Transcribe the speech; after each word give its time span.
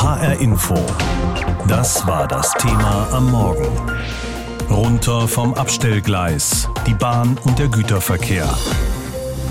HR 0.00 0.38
Info. 0.38 0.76
Das 1.66 2.06
war 2.06 2.28
das 2.28 2.52
Thema 2.52 3.08
am 3.10 3.32
Morgen. 3.32 3.66
Runter 4.70 5.26
vom 5.26 5.54
Abstellgleis. 5.54 6.68
Die 6.86 6.94
Bahn 6.94 7.36
und 7.42 7.58
der 7.58 7.66
Güterverkehr. 7.66 8.48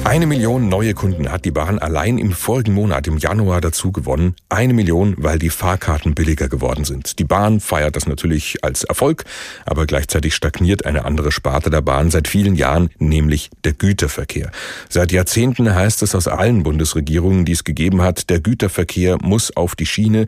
Eine 0.07 0.25
Million 0.25 0.69
neue 0.69 0.93
Kunden 0.93 1.33
hat 1.33 1.43
die 1.43 1.51
Bahn 1.51 1.79
allein 1.79 2.17
im 2.17 2.31
vorigen 2.31 2.73
Monat, 2.73 3.07
im 3.07 3.17
Januar, 3.17 3.59
dazu 3.59 3.91
gewonnen. 3.91 4.37
Eine 4.47 4.73
Million, 4.73 5.15
weil 5.17 5.37
die 5.37 5.49
Fahrkarten 5.49 6.15
billiger 6.15 6.47
geworden 6.47 6.85
sind. 6.85 7.19
Die 7.19 7.25
Bahn 7.25 7.59
feiert 7.59 7.97
das 7.97 8.07
natürlich 8.07 8.63
als 8.63 8.85
Erfolg, 8.85 9.25
aber 9.65 9.85
gleichzeitig 9.85 10.33
stagniert 10.33 10.85
eine 10.85 11.03
andere 11.03 11.33
Sparte 11.33 11.69
der 11.69 11.81
Bahn 11.81 12.09
seit 12.09 12.29
vielen 12.29 12.55
Jahren, 12.55 12.89
nämlich 12.99 13.49
der 13.65 13.73
Güterverkehr. 13.73 14.49
Seit 14.87 15.11
Jahrzehnten 15.11 15.75
heißt 15.75 16.01
es 16.01 16.15
aus 16.15 16.29
allen 16.29 16.63
Bundesregierungen, 16.63 17.43
die 17.43 17.51
es 17.51 17.65
gegeben 17.65 18.01
hat, 18.01 18.29
der 18.29 18.39
Güterverkehr 18.39 19.17
muss 19.21 19.57
auf 19.57 19.75
die 19.75 19.85
Schiene. 19.85 20.27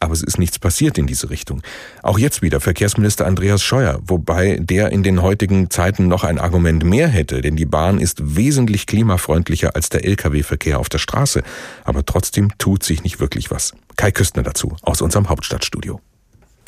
Aber 0.00 0.12
es 0.12 0.22
ist 0.22 0.38
nichts 0.38 0.58
passiert 0.58 0.98
in 0.98 1.06
diese 1.06 1.30
Richtung. 1.30 1.62
Auch 2.02 2.18
jetzt 2.18 2.42
wieder 2.42 2.60
Verkehrsminister 2.60 3.26
Andreas 3.26 3.62
Scheuer, 3.62 3.98
wobei 4.04 4.58
der 4.60 4.92
in 4.92 5.02
den 5.02 5.22
heutigen 5.22 5.70
Zeiten 5.70 6.06
noch 6.08 6.24
ein 6.24 6.38
Argument 6.38 6.84
mehr 6.84 7.08
hätte, 7.08 7.40
denn 7.40 7.56
die 7.56 7.66
Bahn 7.66 7.98
ist 7.98 8.36
wesentlich 8.36 8.86
klimafreundlicher 8.86 9.74
als 9.74 9.88
der 9.88 10.04
Lkw-Verkehr 10.04 10.78
auf 10.78 10.88
der 10.88 10.98
Straße. 10.98 11.42
Aber 11.84 12.06
trotzdem 12.06 12.56
tut 12.58 12.84
sich 12.84 13.02
nicht 13.02 13.20
wirklich 13.20 13.50
was. 13.50 13.72
Kai 13.96 14.12
Küstner 14.12 14.42
dazu 14.44 14.76
aus 14.82 15.02
unserem 15.02 15.28
Hauptstadtstudio. 15.28 16.00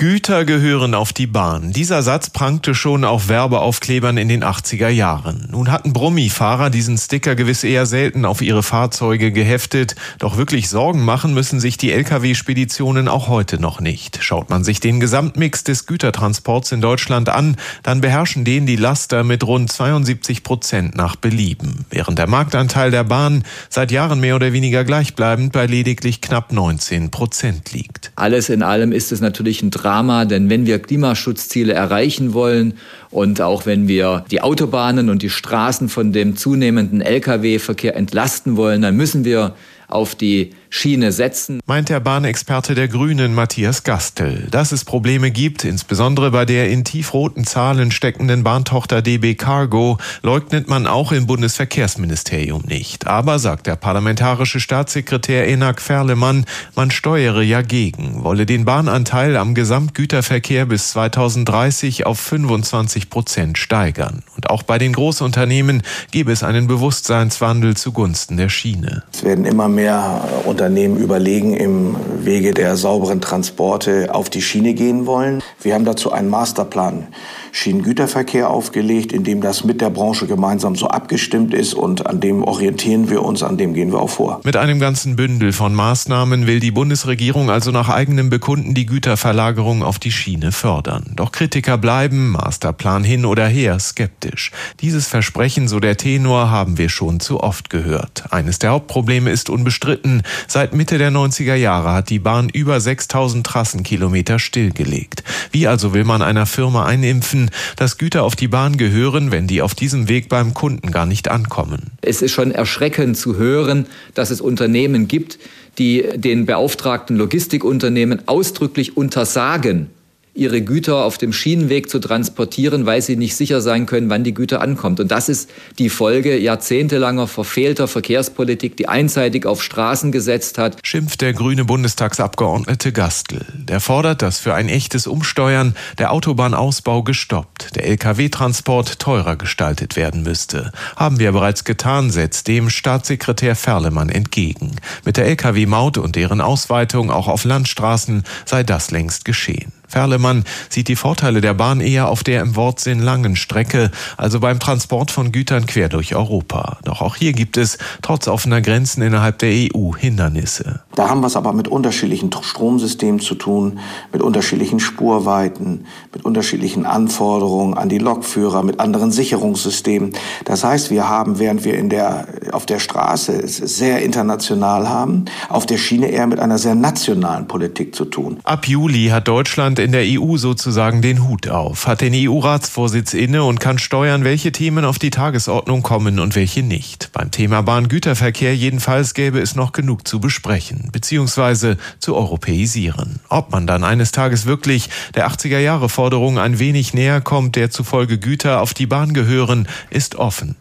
Güter 0.01 0.47
gehören 0.47 0.95
auf 0.95 1.13
die 1.13 1.27
Bahn. 1.27 1.73
Dieser 1.73 2.03
Satz 2.03 2.31
prangte 2.31 2.75
schon 2.75 3.05
auf 3.05 3.29
Werbeaufklebern 3.29 4.17
in 4.17 4.31
den 4.31 4.43
80er 4.43 4.89
Jahren. 4.89 5.47
Nun 5.51 5.71
hatten 5.71 5.93
Brummifahrer 5.93 6.71
diesen 6.71 6.97
Sticker 6.97 7.35
gewiss 7.35 7.65
eher 7.65 7.85
selten 7.85 8.25
auf 8.25 8.41
ihre 8.41 8.63
Fahrzeuge 8.63 9.31
geheftet. 9.31 9.97
Doch 10.19 10.39
wirklich 10.39 10.71
Sorgen 10.71 11.05
machen 11.05 11.35
müssen 11.35 11.61
sich 11.61 11.77
die 11.77 11.93
Lkw-Speditionen 11.93 13.09
auch 13.09 13.29
heute 13.29 13.61
noch 13.61 13.83
nicht. 13.83 14.21
Schaut 14.23 14.49
man 14.49 14.65
sich 14.65 14.81
den 14.81 15.01
Gesamtmix 15.01 15.65
des 15.65 15.85
Gütertransports 15.85 16.73
in 16.73 16.81
Deutschland 16.81 17.29
an, 17.29 17.59
dann 17.83 18.01
beherrschen 18.01 18.47
den 18.47 18.65
die 18.65 18.77
Laster 18.77 19.23
mit 19.23 19.47
rund 19.47 19.71
72 19.71 20.43
Prozent 20.45 20.97
nach 20.97 21.15
Belieben. 21.15 21.85
Während 21.91 22.19
der 22.19 22.27
Marktanteil 22.27 22.91
der 22.91 23.05
Bahn 23.05 23.45
seit 23.69 23.93
Jahren 23.93 24.19
mehr 24.19 24.37
oder 24.37 24.55
weniger 24.55 24.83
gleichbleibend 24.83 25.53
bei 25.53 25.67
lediglich 25.67 26.23
knapp 26.23 26.53
19 26.53 27.11
Prozent 27.11 27.75
liegt. 27.75 28.13
Alles 28.17 28.49
in 28.49 28.63
allem 28.63 28.93
ist 28.93 29.13
es 29.13 29.21
natürlich 29.21 29.61
ein 29.61 29.71
Drama, 29.91 30.25
denn 30.25 30.49
wenn 30.49 30.67
wir 30.67 30.79
Klimaschutzziele 30.79 31.73
erreichen 31.73 32.33
wollen 32.33 32.75
und 33.11 33.41
auch 33.41 33.67
wenn 33.67 33.89
wir 33.89 34.25
die 34.31 34.41
Autobahnen 34.41 35.11
und 35.11 35.21
die 35.23 35.31
Straßen 35.31 35.89
von 35.89 36.13
dem 36.13 36.37
zunehmenden 36.37 37.01
Lkw-Verkehr 37.01 37.97
entlasten 37.97 38.57
wollen, 38.57 38.83
dann 38.83 38.97
müssen 38.97 39.25
wir 39.25 39.57
auf 39.89 40.15
die 40.15 40.53
Schiene 40.73 41.11
setzen. 41.11 41.61
Meint 41.67 41.89
der 41.89 41.99
Bahnexperte 41.99 42.77
der 42.77 42.87
Grünen 42.87 43.35
Matthias 43.35 43.83
Gastel. 43.83 44.47
Dass 44.53 44.71
es 44.71 44.85
Probleme 44.85 45.33
gibt, 45.33 45.65
insbesondere 45.65 46.31
bei 46.31 46.45
der 46.45 46.71
in 46.71 46.85
tiefroten 46.85 47.45
Zahlen 47.45 47.91
steckenden 47.91 48.45
Bahntochter 48.45 49.03
DB 49.03 49.35
Cargo, 49.35 49.99
leugnet 50.23 50.69
man 50.69 50.87
auch 50.87 51.11
im 51.11 51.27
Bundesverkehrsministerium 51.27 52.63
nicht. 52.67 53.09
Aber, 53.09 53.41
sagt 53.41 53.67
der 53.67 53.75
parlamentarische 53.75 54.61
Staatssekretär 54.61 55.49
Enak 55.49 55.81
Ferlemann, 55.83 56.45
man 56.77 56.93
steuere 56.93 57.43
ja 57.43 57.63
gegen, 57.63 58.23
wolle 58.23 58.47
den 58.47 58.65
Bahnanteil 58.65 59.37
am 59.37 59.55
Gesamtgüterverkehr 59.57 60.67
bis 60.67 60.93
2030 60.93 62.07
auf 62.07 62.21
25 62.21 63.11
Prozent 63.11 63.59
steigern. 63.59 64.23
Und 64.37 64.49
auch 64.49 64.63
bei 64.63 64.79
den 64.79 64.93
Großunternehmen 64.93 65.83
gebe 66.13 66.31
es 66.31 66.45
einen 66.45 66.69
Bewusstseinswandel 66.69 67.77
zugunsten 67.77 68.37
der 68.37 68.49
Schiene. 68.49 69.03
Es 69.13 69.25
werden 69.25 69.45
immer 69.45 69.69
mehr 69.69 70.23
Unternehmen 70.45 70.60
überlegen, 70.97 71.55
im 71.55 71.97
Wege 72.25 72.53
der 72.53 72.77
sauberen 72.77 73.21
Transporte 73.21 74.15
auf 74.15 74.29
die 74.29 74.43
Schiene 74.43 74.75
gehen 74.75 75.07
wollen. 75.07 75.43
Wir 75.63 75.75
haben 75.75 75.85
dazu 75.85 76.13
einen 76.13 76.29
Masterplan 76.29 77.09
Schienengüterverkehr 77.53 78.51
aufgelegt, 78.51 79.13
in 79.13 79.25
dem 79.25 79.41
das 79.41 79.65
mit 79.65 79.81
der 79.81 79.91
Branche 79.91 80.27
gemeinsam 80.27 80.77
so 80.77 80.89
abgestimmt 80.89 81.55
ist 81.55 81.75
und 81.75 82.07
an 82.07 82.21
dem 82.21 82.43
orientieren 82.43 83.11
wir 83.11 83.23
uns, 83.23 83.43
an 83.43 83.57
dem 83.57 83.75
gehen 83.75 83.93
wir 83.93 84.01
auch 84.01 84.11
vor. 84.11 84.41
Mit 84.45 84.57
einem 84.57 84.81
ganzen 84.81 85.17
Bündel 85.17 85.53
von 85.53 85.75
Maßnahmen 85.75 86.47
will 86.47 86.61
die 86.61 86.71
Bundesregierung 86.71 87.51
also 87.51 87.71
nach 87.71 87.89
eigenem 87.89 88.31
Bekunden 88.31 88.75
die 88.75 88.87
Güterverlagerung 88.87 89.83
auf 89.83 89.99
die 89.99 90.13
Schiene 90.13 90.53
fördern. 90.53 91.13
Doch 91.17 91.33
Kritiker 91.33 91.79
bleiben, 91.79 92.31
Masterplan 92.31 93.05
hin 93.05 93.25
oder 93.25 93.47
her, 93.47 93.79
skeptisch. 93.79 94.51
Dieses 94.81 95.07
Versprechen, 95.07 95.69
so 95.69 95.81
der 95.81 95.97
Tenor, 95.97 96.51
haben 96.51 96.79
wir 96.79 96.89
schon 96.89 97.21
zu 97.21 97.41
oft 97.41 97.71
gehört. 97.71 98.25
Eines 98.31 98.59
der 98.59 98.71
Hauptprobleme 98.71 99.31
ist 99.31 99.51
unbestritten. 99.51 100.23
Seit 100.47 100.75
Mitte 100.75 100.99
der 100.99 101.11
90er 101.11 101.55
Jahre 101.55 101.93
hat 101.93 102.11
die 102.11 102.19
Bahn 102.19 102.49
über 102.49 102.81
6000 102.81 103.47
Trassenkilometer 103.47 104.39
stillgelegt. 104.39 105.25
Wie 105.51 105.67
also 105.67 105.95
will 105.95 106.05
man 106.05 106.23
einer 106.23 106.47
Firma 106.47 106.85
einimpfen, 106.85 107.40
verbieten, 107.41 107.51
dass 107.77 107.99
Güter 107.99 108.23
auf 108.23 108.37
die 108.37 108.49
Bahn 108.49 108.77
gehören, 108.77 109.31
wenn 109.31 109.47
die 109.47 109.63
auf 109.63 109.75
diesem 109.75 110.09
Weg 110.09 110.29
beim 110.29 110.55
Kunden 110.55 110.91
gar 110.91 111.07
nicht 111.07 111.29
ankommen. 111.31 111.93
Es 112.03 112.23
ist 112.23 112.33
schon 112.33 112.53
erschreckend 112.53 113.17
zu 113.17 113.37
hören, 113.37 113.87
dass 114.15 114.31
es 114.31 114.41
Unternehmen 114.41 115.09
gibt, 115.09 115.39
die 115.79 116.05
den 116.17 116.47
beauftragten 116.47 117.17
Logistikunternehmen 117.17 118.29
ausdrücklich 118.29 118.97
untersagen, 118.97 119.89
ihre 120.35 120.63
Güter 120.63 121.05
auf 121.05 121.19
dem 121.19 121.33
Schienenweg 121.33 121.91
zu 121.91 121.99
transportieren, 121.99 122.87
weil 122.87 123.03
sie 123.03 123.17
nicht 123.17 123.35
sicher 123.37 123.61
sein 123.61 123.87
können, 123.87 124.11
wann 124.11 124.25
die 124.25 124.35
Güter 124.35 124.61
ankommt. 124.61 125.01
Und 125.01 125.11
das 125.11 125.29
ist 125.29 125.51
die 125.79 125.89
Folge 125.89 126.39
jahrzehntelanger 126.39 127.27
verfehlter 127.27 127.89
Verkehrspolitik, 127.89 128.77
die 128.77 128.89
einseitig 128.89 129.47
auf 129.47 129.63
Straßen 129.63 130.13
gesetzt 130.13 130.59
hat. 130.59 130.79
Schimpft 130.85 131.21
der 131.21 131.33
grüne 131.33 131.65
Bundestagsabgeordnete 131.65 132.93
Gastl. 132.93 133.45
Der 133.55 133.81
fordert, 133.81 134.23
dass 134.23 134.39
für 134.39 134.55
ein 134.55 134.69
echtes 134.69 135.07
Umsteuern 135.07 135.75
der 135.99 136.13
Autobahnausbau 136.13 137.03
gestoppt, 137.03 137.75
der 137.75 137.87
Lkw-Transport 137.89 138.99
teurer 139.01 139.37
gestaltet 139.37 139.97
werden 139.97 140.23
müsste. 140.23 140.73
Haben 140.97 141.19
wir 141.19 141.33
bereits 141.33 141.65
getan, 141.65 142.11
setzt 142.11 142.47
dem 142.47 142.71
Staatssekretär 142.71 143.57
Ferlemann 143.57 144.09
entgegen. 144.09 144.77
Mit 145.05 145.17
der 145.17 145.27
Lkw-Maut 145.27 145.99
und 145.99 146.15
deren 146.17 146.41
Ausweitung 146.41 147.11
auch 147.11 147.27
auf 147.27 147.45
Landstraßen 147.45 148.23
sei 148.45 148.63
das 148.63 148.91
längst 148.91 149.25
geschehen. 149.25 149.73
Ferlemann 149.91 150.45
sieht 150.69 150.89
die 150.89 150.97
Vorteile 150.97 151.41
der 151.41 151.55
Bahn 151.55 151.81
eher 151.81 152.09
auf 152.09 152.23
der 152.23 152.43
im 152.43 152.55
Wortsinn 152.55 153.01
langen 153.01 153.35
Strecke, 153.35 153.91
also 154.17 154.41
beim 154.41 154.61
Transport 154.61 155.11
von 155.11 155.33
Gütern 155.33 155.67
quer 155.67 155.89
durch 155.89 156.15
Europa. 156.15 156.79
Doch 156.85 157.01
auch 157.01 157.17
hier 157.17 157.33
gibt 157.33 157.57
es, 157.57 157.77
trotz 158.01 158.29
offener 158.29 158.61
Grenzen 158.61 159.03
innerhalb 159.03 159.39
der 159.41 159.51
EU, 159.51 159.97
Hindernisse. 159.97 160.81
Da 160.95 161.09
haben 161.09 161.21
wir 161.21 161.27
es 161.27 161.37
aber 161.37 161.53
mit 161.53 161.67
unterschiedlichen 161.67 162.31
Stromsystemen 162.33 163.21
zu 163.21 163.35
tun, 163.35 163.81
mit 164.13 164.23
unterschiedlichen 164.23 164.79
Spurweiten, 164.79 165.87
mit 166.13 166.25
unterschiedlichen 166.25 166.87
Anforderungen 166.87 167.77
an 167.77 167.89
die 167.89 167.99
Lokführer, 167.99 168.63
mit 168.63 168.79
anderen 168.79 169.11
Sicherungssystemen. 169.11 170.13
Das 170.45 170.63
heißt, 170.63 170.91
wir 170.91 171.09
haben, 171.09 171.41
während 171.41 171.65
wir 171.65 171.75
in 171.75 171.89
der, 171.89 172.29
auf 172.53 172.65
der 172.65 172.79
Straße 172.79 173.33
es 173.33 173.57
sehr 173.57 174.03
international 174.03 174.89
haben, 174.89 175.25
auf 175.49 175.67
der 175.67 175.79
Schiene 175.79 176.09
eher 176.09 176.29
mit 176.29 176.39
einer 176.39 176.59
sehr 176.59 176.77
nationalen 176.77 177.49
Politik 177.49 177.95
zu 177.95 178.05
tun. 178.05 178.39
Ab 178.45 178.69
Juli 178.69 179.09
hat 179.09 179.27
Deutschland 179.27 179.80
in 179.83 179.93
der 179.93 180.05
EU 180.05 180.37
sozusagen 180.37 181.03
den 181.03 181.27
Hut 181.29 181.49
auf, 181.49 181.87
hat 181.87 182.01
den 182.01 182.15
EU-Ratsvorsitz 182.15 183.15
inne 183.15 183.45
und 183.45 183.61
kann 183.61 183.79
steuern, 183.79 184.25
welche 184.25 184.53
Themen 184.53 184.85
auf 184.85 184.99
die 184.99 185.11
Tagesordnung 185.11 185.83
kommen 185.83 186.19
und 186.19 186.35
welche 186.35 186.63
nicht. 186.63 187.11
Beim 187.13 187.31
Thema 187.31 187.63
Bahngüterverkehr 187.63 188.55
jedenfalls 188.55 189.15
gäbe 189.15 189.41
es 189.41 189.57
noch 189.57 189.73
genug 189.73 190.07
zu 190.07 190.21
besprechen, 190.21 190.91
beziehungsweise 190.93 191.77
zu 191.99 192.17
europäisieren. 192.17 193.21
Ob 193.29 193.51
man 193.53 193.67
dann 193.67 193.85
eines 193.85 194.13
Tages 194.13 194.47
wirklich 194.47 194.89
der 195.15 195.29
80er-Jahre-Forderung 195.29 196.39
ein 196.39 196.59
wenig 196.59 196.95
näher 196.95 197.21
kommt, 197.21 197.57
der 197.57 197.71
zufolge 197.71 198.19
Güter 198.19 198.61
auf 198.61 198.75
die 198.75 198.87
Bahn 198.87 199.15
gehören, 199.15 199.69
ist 199.91 200.15
offen. 200.17 200.57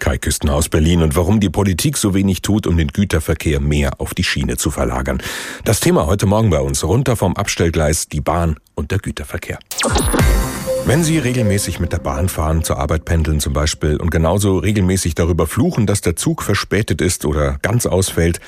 Kai 0.00 0.18
Küstner 0.18 0.54
aus 0.54 0.68
Berlin 0.68 1.02
und 1.02 1.14
warum 1.14 1.38
die 1.38 1.50
Politik 1.50 1.96
so 1.96 2.14
wenig 2.14 2.42
tut, 2.42 2.66
um 2.66 2.76
den 2.76 2.88
Güterverkehr 2.88 3.60
mehr 3.60 4.00
auf 4.00 4.14
die 4.14 4.24
Schiene 4.24 4.56
zu 4.56 4.72
verlagern. 4.72 5.22
Das 5.64 5.78
Thema 5.78 6.06
heute 6.06 6.26
Morgen 6.26 6.50
bei 6.50 6.60
uns 6.60 6.82
runter 6.82 7.14
vom 7.14 7.36
Abstellgleis, 7.36 8.08
die 8.08 8.20
Bahn 8.20 8.56
und 8.74 8.90
der 8.90 8.98
Güterverkehr. 8.98 9.58
Wenn 10.86 11.04
Sie 11.04 11.18
regelmäßig 11.18 11.78
mit 11.78 11.92
der 11.92 11.98
Bahn 11.98 12.28
fahren, 12.28 12.64
zur 12.64 12.78
Arbeit 12.78 13.04
pendeln 13.04 13.38
zum 13.38 13.52
Beispiel 13.52 13.98
und 13.98 14.10
genauso 14.10 14.58
regelmäßig 14.58 15.14
darüber 15.14 15.46
fluchen, 15.46 15.86
dass 15.86 16.00
der 16.00 16.16
Zug 16.16 16.42
verspätet 16.42 17.00
ist 17.00 17.26
oder 17.26 17.58
ganz 17.62 17.86
ausfällt, 17.86 18.40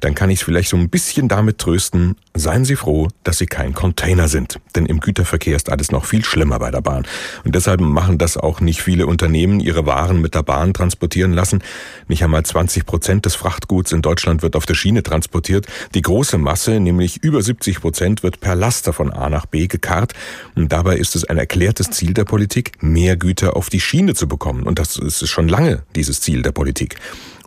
dann 0.00 0.14
kann 0.14 0.30
ich 0.30 0.40
es 0.40 0.44
vielleicht 0.44 0.68
so 0.68 0.76
ein 0.76 0.90
bisschen 0.90 1.28
damit 1.28 1.58
trösten, 1.58 2.16
seien 2.34 2.64
Sie 2.64 2.76
froh, 2.76 3.08
dass 3.24 3.38
Sie 3.38 3.46
kein 3.46 3.74
Container 3.74 4.28
sind. 4.28 4.60
Denn 4.76 4.86
im 4.86 5.00
Güterverkehr 5.00 5.56
ist 5.56 5.70
alles 5.70 5.90
noch 5.90 6.04
viel 6.04 6.24
schlimmer 6.24 6.58
bei 6.58 6.70
der 6.70 6.80
Bahn. 6.80 7.04
Und 7.44 7.54
deshalb 7.54 7.80
machen 7.80 8.18
das 8.18 8.36
auch 8.36 8.60
nicht 8.60 8.80
viele 8.80 9.06
Unternehmen, 9.06 9.60
ihre 9.60 9.86
Waren 9.86 10.20
mit 10.20 10.34
der 10.34 10.42
Bahn 10.42 10.72
transportieren 10.72 11.32
lassen. 11.32 11.62
Nicht 12.06 12.22
einmal 12.22 12.44
20 12.44 12.86
Prozent 12.86 13.24
des 13.24 13.34
Frachtguts 13.34 13.92
in 13.92 14.02
Deutschland 14.02 14.42
wird 14.42 14.54
auf 14.54 14.66
der 14.66 14.74
Schiene 14.74 15.02
transportiert. 15.02 15.66
Die 15.94 16.02
große 16.02 16.38
Masse, 16.38 16.78
nämlich 16.78 17.22
über 17.24 17.42
70 17.42 17.80
Prozent, 17.80 18.22
wird 18.22 18.40
per 18.40 18.54
Laster 18.54 18.92
von 18.92 19.12
A 19.12 19.28
nach 19.28 19.46
B 19.46 19.66
gekarrt. 19.66 20.12
Und 20.54 20.72
dabei 20.72 20.96
ist 20.96 21.16
es 21.16 21.24
ein 21.24 21.38
erklärtes 21.38 21.90
Ziel 21.90 22.14
der 22.14 22.24
Politik, 22.24 22.82
mehr 22.82 23.16
Güter 23.16 23.56
auf 23.56 23.68
die 23.68 23.80
Schiene 23.80 24.14
zu 24.14 24.28
bekommen. 24.28 24.62
Und 24.62 24.78
das 24.78 24.96
ist 24.96 25.28
schon 25.28 25.48
lange 25.48 25.82
dieses 25.96 26.20
Ziel 26.20 26.42
der 26.42 26.52
Politik. 26.52 26.96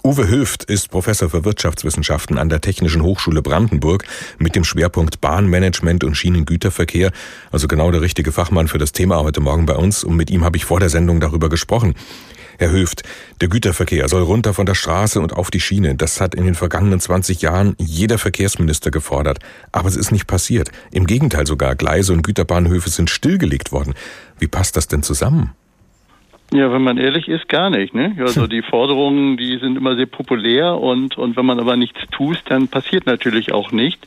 Uwe 0.04 0.28
Höft 0.28 0.64
ist 0.64 0.90
Professor 0.90 1.30
für 1.30 1.46
Wirtschaftswissenschaften 1.46 2.40
an 2.40 2.50
der 2.50 2.60
Technischen 2.60 3.04
Hochschule 3.04 3.44
Brandenburg 3.44 4.04
mit 4.40 4.56
dem 4.56 4.64
Schwerpunkt 4.64 5.22
Bahnmanagement 5.22 6.04
und 6.04 6.16
Schienengüterverkehr. 6.16 7.12
Also 7.52 7.68
genau 7.68 7.92
der 7.92 8.02
richtige 8.02 8.32
Fachmann 8.32 8.68
für 8.68 8.80
das 8.80 8.94
Thema 8.94 9.22
heute 9.22 9.42
Morgen 9.42 9.68
bei 9.68 9.76
uns. 9.76 10.04
Und 10.04 10.16
mit 10.16 10.32
ihm 10.32 10.44
habe 10.44 10.58
ich 10.58 10.66
vor 10.66 10.80
der 10.80 10.90
Sendung 10.90 11.20
darüber 11.20 11.50
gesprochen. 11.50 11.94
Herr 12.58 12.72
Höft, 12.72 13.04
der 13.42 13.48
Güterverkehr 13.48 14.10
soll 14.10 14.24
runter 14.24 14.56
von 14.56 14.66
der 14.66 14.74
Straße 14.74 15.22
und 15.22 15.34
auf 15.34 15.52
die 15.52 15.60
Schiene. 15.60 15.94
Das 15.94 16.20
hat 16.20 16.34
in 16.34 16.46
den 16.46 16.56
vergangenen 16.56 17.00
20 17.00 17.44
Jahren 17.44 17.76
jeder 17.78 18.18
Verkehrsminister 18.18 18.90
gefordert. 18.90 19.38
Aber 19.72 19.88
es 19.88 19.96
ist 19.96 20.12
nicht 20.12 20.26
passiert. 20.26 20.72
Im 20.92 21.06
Gegenteil 21.06 21.46
sogar, 21.46 21.76
Gleise 21.76 22.14
und 22.14 22.24
Güterbahnhöfe 22.24 22.90
sind 22.90 23.12
stillgelegt 23.12 23.72
worden. 23.72 23.94
Wie 24.40 24.48
passt 24.48 24.76
das 24.78 24.88
denn 24.88 25.04
zusammen? 25.04 25.52
Ja, 26.54 26.70
wenn 26.74 26.84
man 26.84 26.98
ehrlich 26.98 27.30
ist, 27.30 27.48
gar 27.48 27.70
nicht. 27.70 27.94
Ne? 27.94 28.14
Also 28.20 28.46
die 28.56 28.62
Forderungen, 28.62 29.38
die 29.38 29.58
sind 29.58 29.78
immer 29.78 29.96
sehr 29.96 30.06
populär 30.06 30.78
und, 30.78 31.18
und 31.18 31.38
wenn 31.38 31.46
man 31.46 31.60
aber 31.60 31.78
nichts 31.78 32.02
tut, 32.12 32.42
dann 32.46 32.68
passiert 32.68 33.06
natürlich 33.06 33.54
auch 33.54 33.72
nicht. 33.72 34.06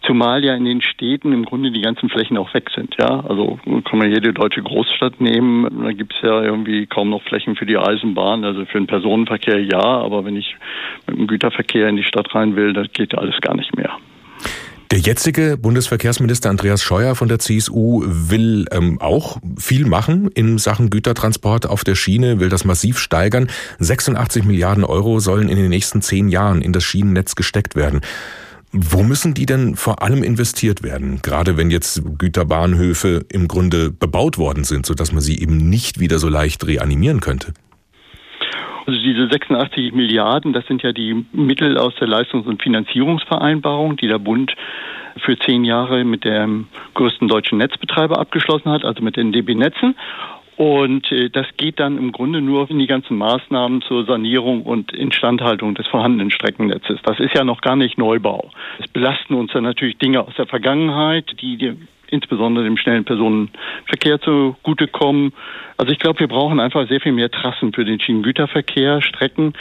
Zumal 0.00 0.42
ja 0.42 0.54
in 0.54 0.64
den 0.64 0.80
Städten 0.80 1.32
im 1.32 1.44
Grunde 1.44 1.70
die 1.70 1.82
ganzen 1.82 2.08
Flächen 2.08 2.38
auch 2.38 2.54
weg 2.54 2.70
sind. 2.74 2.96
Ja, 2.98 3.20
Also 3.28 3.58
kann 3.84 3.98
man 3.98 4.10
jede 4.10 4.32
deutsche 4.32 4.62
Großstadt 4.62 5.20
nehmen, 5.20 5.82
da 5.84 5.92
gibt's 5.92 6.16
ja 6.22 6.42
irgendwie 6.42 6.86
kaum 6.86 7.10
noch 7.10 7.22
Flächen 7.22 7.56
für 7.56 7.66
die 7.66 7.76
Eisenbahn. 7.76 8.44
Also 8.44 8.64
für 8.64 8.78
den 8.78 8.86
Personenverkehr 8.86 9.62
ja, 9.62 9.82
aber 9.82 10.24
wenn 10.24 10.36
ich 10.36 10.56
mit 11.06 11.18
dem 11.18 11.26
Güterverkehr 11.26 11.88
in 11.88 11.96
die 11.96 12.04
Stadt 12.04 12.34
rein 12.34 12.56
will, 12.56 12.72
das 12.72 12.90
geht 12.92 13.16
alles 13.16 13.38
gar 13.42 13.54
nicht 13.54 13.76
mehr. 13.76 13.98
Der 14.92 15.00
jetzige 15.00 15.56
Bundesverkehrsminister 15.56 16.50
Andreas 16.50 16.82
Scheuer 16.82 17.14
von 17.14 17.26
der 17.26 17.38
CSU 17.38 18.04
will 18.04 18.66
ähm, 18.70 19.00
auch 19.00 19.38
viel 19.56 19.86
machen 19.86 20.28
in 20.34 20.58
Sachen 20.58 20.90
Gütertransport 20.90 21.64
auf 21.64 21.82
der 21.82 21.94
Schiene, 21.94 22.40
will 22.40 22.50
das 22.50 22.66
massiv 22.66 22.98
steigern. 22.98 23.48
86 23.78 24.44
Milliarden 24.44 24.84
Euro 24.84 25.18
sollen 25.18 25.48
in 25.48 25.56
den 25.56 25.70
nächsten 25.70 26.02
zehn 26.02 26.28
Jahren 26.28 26.60
in 26.60 26.74
das 26.74 26.84
Schienennetz 26.84 27.36
gesteckt 27.36 27.74
werden. 27.74 28.02
Wo 28.70 29.02
müssen 29.02 29.32
die 29.32 29.46
denn 29.46 29.76
vor 29.76 30.02
allem 30.02 30.22
investiert 30.22 30.82
werden? 30.82 31.22
Gerade 31.22 31.56
wenn 31.56 31.70
jetzt 31.70 32.02
Güterbahnhöfe 32.18 33.24
im 33.30 33.48
Grunde 33.48 33.90
bebaut 33.90 34.36
worden 34.36 34.64
sind, 34.64 34.84
sodass 34.84 35.10
man 35.10 35.22
sie 35.22 35.38
eben 35.38 35.56
nicht 35.70 36.00
wieder 36.00 36.18
so 36.18 36.28
leicht 36.28 36.66
reanimieren 36.66 37.20
könnte. 37.20 37.54
Also 38.92 39.04
diese 39.04 39.26
86 39.26 39.94
Milliarden, 39.94 40.52
das 40.52 40.66
sind 40.66 40.82
ja 40.82 40.92
die 40.92 41.24
Mittel 41.32 41.78
aus 41.78 41.94
der 41.98 42.08
Leistungs- 42.08 42.46
und 42.46 42.62
Finanzierungsvereinbarung, 42.62 43.96
die 43.96 44.06
der 44.06 44.18
Bund 44.18 44.54
für 45.16 45.38
zehn 45.38 45.64
Jahre 45.64 46.04
mit 46.04 46.26
dem 46.26 46.66
größten 46.92 47.26
deutschen 47.26 47.56
Netzbetreiber 47.56 48.18
abgeschlossen 48.18 48.70
hat, 48.70 48.84
also 48.84 49.02
mit 49.02 49.16
den 49.16 49.32
DB-Netzen. 49.32 49.96
Und 50.58 51.10
äh, 51.10 51.30
das 51.30 51.46
geht 51.56 51.80
dann 51.80 51.96
im 51.96 52.12
Grunde 52.12 52.42
nur 52.42 52.70
in 52.70 52.78
die 52.78 52.86
ganzen 52.86 53.16
Maßnahmen 53.16 53.80
zur 53.80 54.04
Sanierung 54.04 54.60
und 54.60 54.92
Instandhaltung 54.92 55.74
des 55.74 55.86
vorhandenen 55.86 56.30
Streckennetzes. 56.30 57.00
Das 57.02 57.18
ist 57.18 57.34
ja 57.34 57.44
noch 57.44 57.62
gar 57.62 57.76
nicht 57.76 57.96
Neubau. 57.96 58.50
Es 58.78 58.88
belasten 58.88 59.32
uns 59.32 59.52
dann 59.52 59.64
natürlich 59.64 59.96
Dinge 59.96 60.20
aus 60.20 60.34
der 60.36 60.46
Vergangenheit, 60.46 61.40
die 61.40 61.78
insbesondere 62.12 62.64
dem 62.64 62.76
schnellen 62.76 63.04
Personenverkehr 63.04 64.20
zugutekommen. 64.20 65.32
Also 65.78 65.92
ich 65.92 65.98
glaube, 65.98 66.20
wir 66.20 66.28
brauchen 66.28 66.60
einfach 66.60 66.86
sehr 66.88 67.00
viel 67.00 67.12
mehr 67.12 67.30
Trassen 67.30 67.72
für 67.72 67.84
den 67.84 67.98
Schienengüterverkehr, 67.98 69.00
Strecken. 69.00 69.54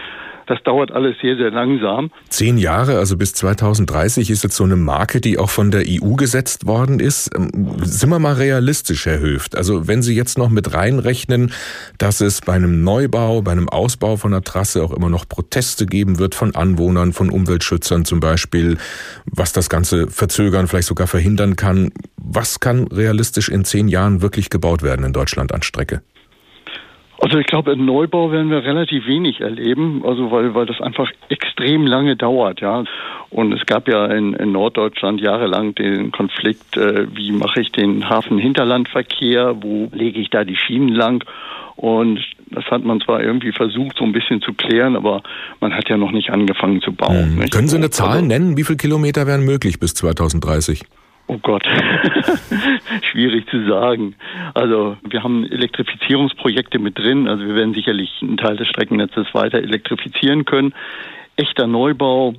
Das 0.51 0.61
dauert 0.63 0.91
alles 0.91 1.15
sehr, 1.21 1.37
sehr 1.37 1.49
langsam. 1.49 2.11
Zehn 2.27 2.57
Jahre, 2.57 2.97
also 2.97 3.15
bis 3.15 3.31
2030, 3.35 4.29
ist 4.29 4.43
jetzt 4.43 4.57
so 4.57 4.65
eine 4.65 4.75
Marke, 4.75 5.21
die 5.21 5.37
auch 5.37 5.49
von 5.49 5.71
der 5.71 5.85
EU 5.87 6.15
gesetzt 6.15 6.67
worden 6.67 6.99
ist. 6.99 7.33
Ähm, 7.33 7.77
sind 7.81 8.09
wir 8.09 8.19
mal 8.19 8.33
realistisch, 8.33 9.05
Herr 9.05 9.21
Höft. 9.21 9.55
Also 9.55 9.87
wenn 9.87 10.01
Sie 10.01 10.13
jetzt 10.13 10.37
noch 10.37 10.49
mit 10.49 10.73
reinrechnen, 10.73 11.53
dass 11.97 12.19
es 12.19 12.41
bei 12.41 12.51
einem 12.51 12.83
Neubau, 12.83 13.41
bei 13.41 13.53
einem 13.53 13.69
Ausbau 13.69 14.17
von 14.17 14.31
der 14.31 14.41
Trasse 14.41 14.83
auch 14.83 14.91
immer 14.91 15.07
noch 15.07 15.25
Proteste 15.25 15.85
geben 15.85 16.19
wird 16.19 16.35
von 16.35 16.53
Anwohnern, 16.53 17.13
von 17.13 17.29
Umweltschützern 17.29 18.03
zum 18.03 18.19
Beispiel, 18.19 18.77
was 19.23 19.53
das 19.53 19.69
Ganze 19.69 20.07
verzögern, 20.07 20.67
vielleicht 20.67 20.89
sogar 20.89 21.07
verhindern 21.07 21.55
kann. 21.55 21.93
Was 22.17 22.59
kann 22.59 22.87
realistisch 22.87 23.47
in 23.47 23.63
zehn 23.63 23.87
Jahren 23.87 24.21
wirklich 24.21 24.49
gebaut 24.49 24.83
werden 24.83 25.05
in 25.05 25.13
Deutschland 25.13 25.53
an 25.53 25.61
Strecke? 25.61 26.01
Also 27.21 27.37
ich 27.37 27.45
glaube, 27.45 27.71
im 27.71 27.85
Neubau 27.85 28.31
werden 28.31 28.49
wir 28.49 28.63
relativ 28.63 29.05
wenig 29.05 29.41
erleben, 29.41 30.01
also 30.03 30.31
weil, 30.31 30.55
weil 30.55 30.65
das 30.65 30.81
einfach 30.81 31.09
extrem 31.29 31.85
lange 31.85 32.15
dauert, 32.15 32.61
ja. 32.61 32.83
Und 33.29 33.53
es 33.53 33.63
gab 33.67 33.87
ja 33.87 34.07
in, 34.07 34.33
in 34.33 34.51
Norddeutschland 34.51 35.21
jahrelang 35.21 35.75
den 35.75 36.11
Konflikt, 36.11 36.75
äh, 36.77 37.05
wie 37.15 37.31
mache 37.31 37.61
ich 37.61 37.71
den 37.71 38.09
Hafen-Hinterlandverkehr, 38.09 39.61
wo 39.61 39.87
lege 39.93 40.19
ich 40.19 40.31
da 40.31 40.43
die 40.43 40.55
Schienen 40.55 40.89
lang? 40.89 41.23
Und 41.75 42.19
das 42.47 42.65
hat 42.65 42.83
man 42.83 43.01
zwar 43.01 43.21
irgendwie 43.21 43.51
versucht, 43.51 43.97
so 43.99 44.03
ein 44.03 44.13
bisschen 44.13 44.41
zu 44.41 44.53
klären, 44.53 44.95
aber 44.95 45.21
man 45.59 45.75
hat 45.75 45.89
ja 45.89 45.97
noch 45.97 46.11
nicht 46.11 46.31
angefangen 46.31 46.81
zu 46.81 46.91
bauen. 46.91 47.39
Hm. 47.39 47.49
Können 47.51 47.67
Sie 47.67 47.77
eine 47.77 47.91
Zahl 47.91 48.17
also, 48.17 48.25
nennen? 48.25 48.57
Wie 48.57 48.63
viele 48.63 48.77
Kilometer 48.77 49.27
wären 49.27 49.45
möglich 49.45 49.79
bis 49.79 49.93
2030? 49.93 50.85
Oh 51.31 51.39
Gott, 51.41 51.63
schwierig 53.09 53.49
zu 53.49 53.65
sagen. 53.65 54.15
Also 54.53 54.97
wir 55.09 55.23
haben 55.23 55.45
Elektrifizierungsprojekte 55.45 56.77
mit 56.77 56.99
drin. 56.99 57.29
Also 57.29 57.45
wir 57.45 57.55
werden 57.55 57.73
sicherlich 57.73 58.09
einen 58.21 58.35
Teil 58.35 58.57
des 58.57 58.67
Streckennetzes 58.67 59.27
weiter 59.31 59.59
elektrifizieren 59.59 60.43
können. 60.43 60.73
Echter 61.37 61.67
Neubau, 61.67 62.33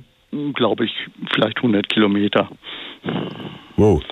glaube 0.53 0.85
ich, 0.85 0.91
vielleicht 1.33 1.57
100 1.57 1.89
Kilometer. 1.89 2.49
Wow. 3.77 4.03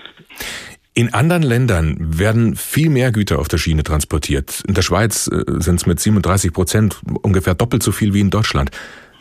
In 0.96 1.14
anderen 1.14 1.44
Ländern 1.44 1.98
werden 2.00 2.56
viel 2.56 2.90
mehr 2.90 3.12
Güter 3.12 3.38
auf 3.38 3.50
der 3.50 3.60
Schiene 3.60 3.84
transportiert. 3.84 4.64
In 4.68 4.74
der 4.74 4.82
Schweiz 4.82 5.28
äh, 5.28 5.44
sind 5.62 5.76
es 5.76 5.86
mit 5.86 6.00
37 6.00 6.52
Prozent 6.52 7.00
ungefähr 7.22 7.54
doppelt 7.54 7.84
so 7.84 7.92
viel 7.92 8.16
wie 8.16 8.22
in 8.22 8.32
Deutschland. 8.32 8.72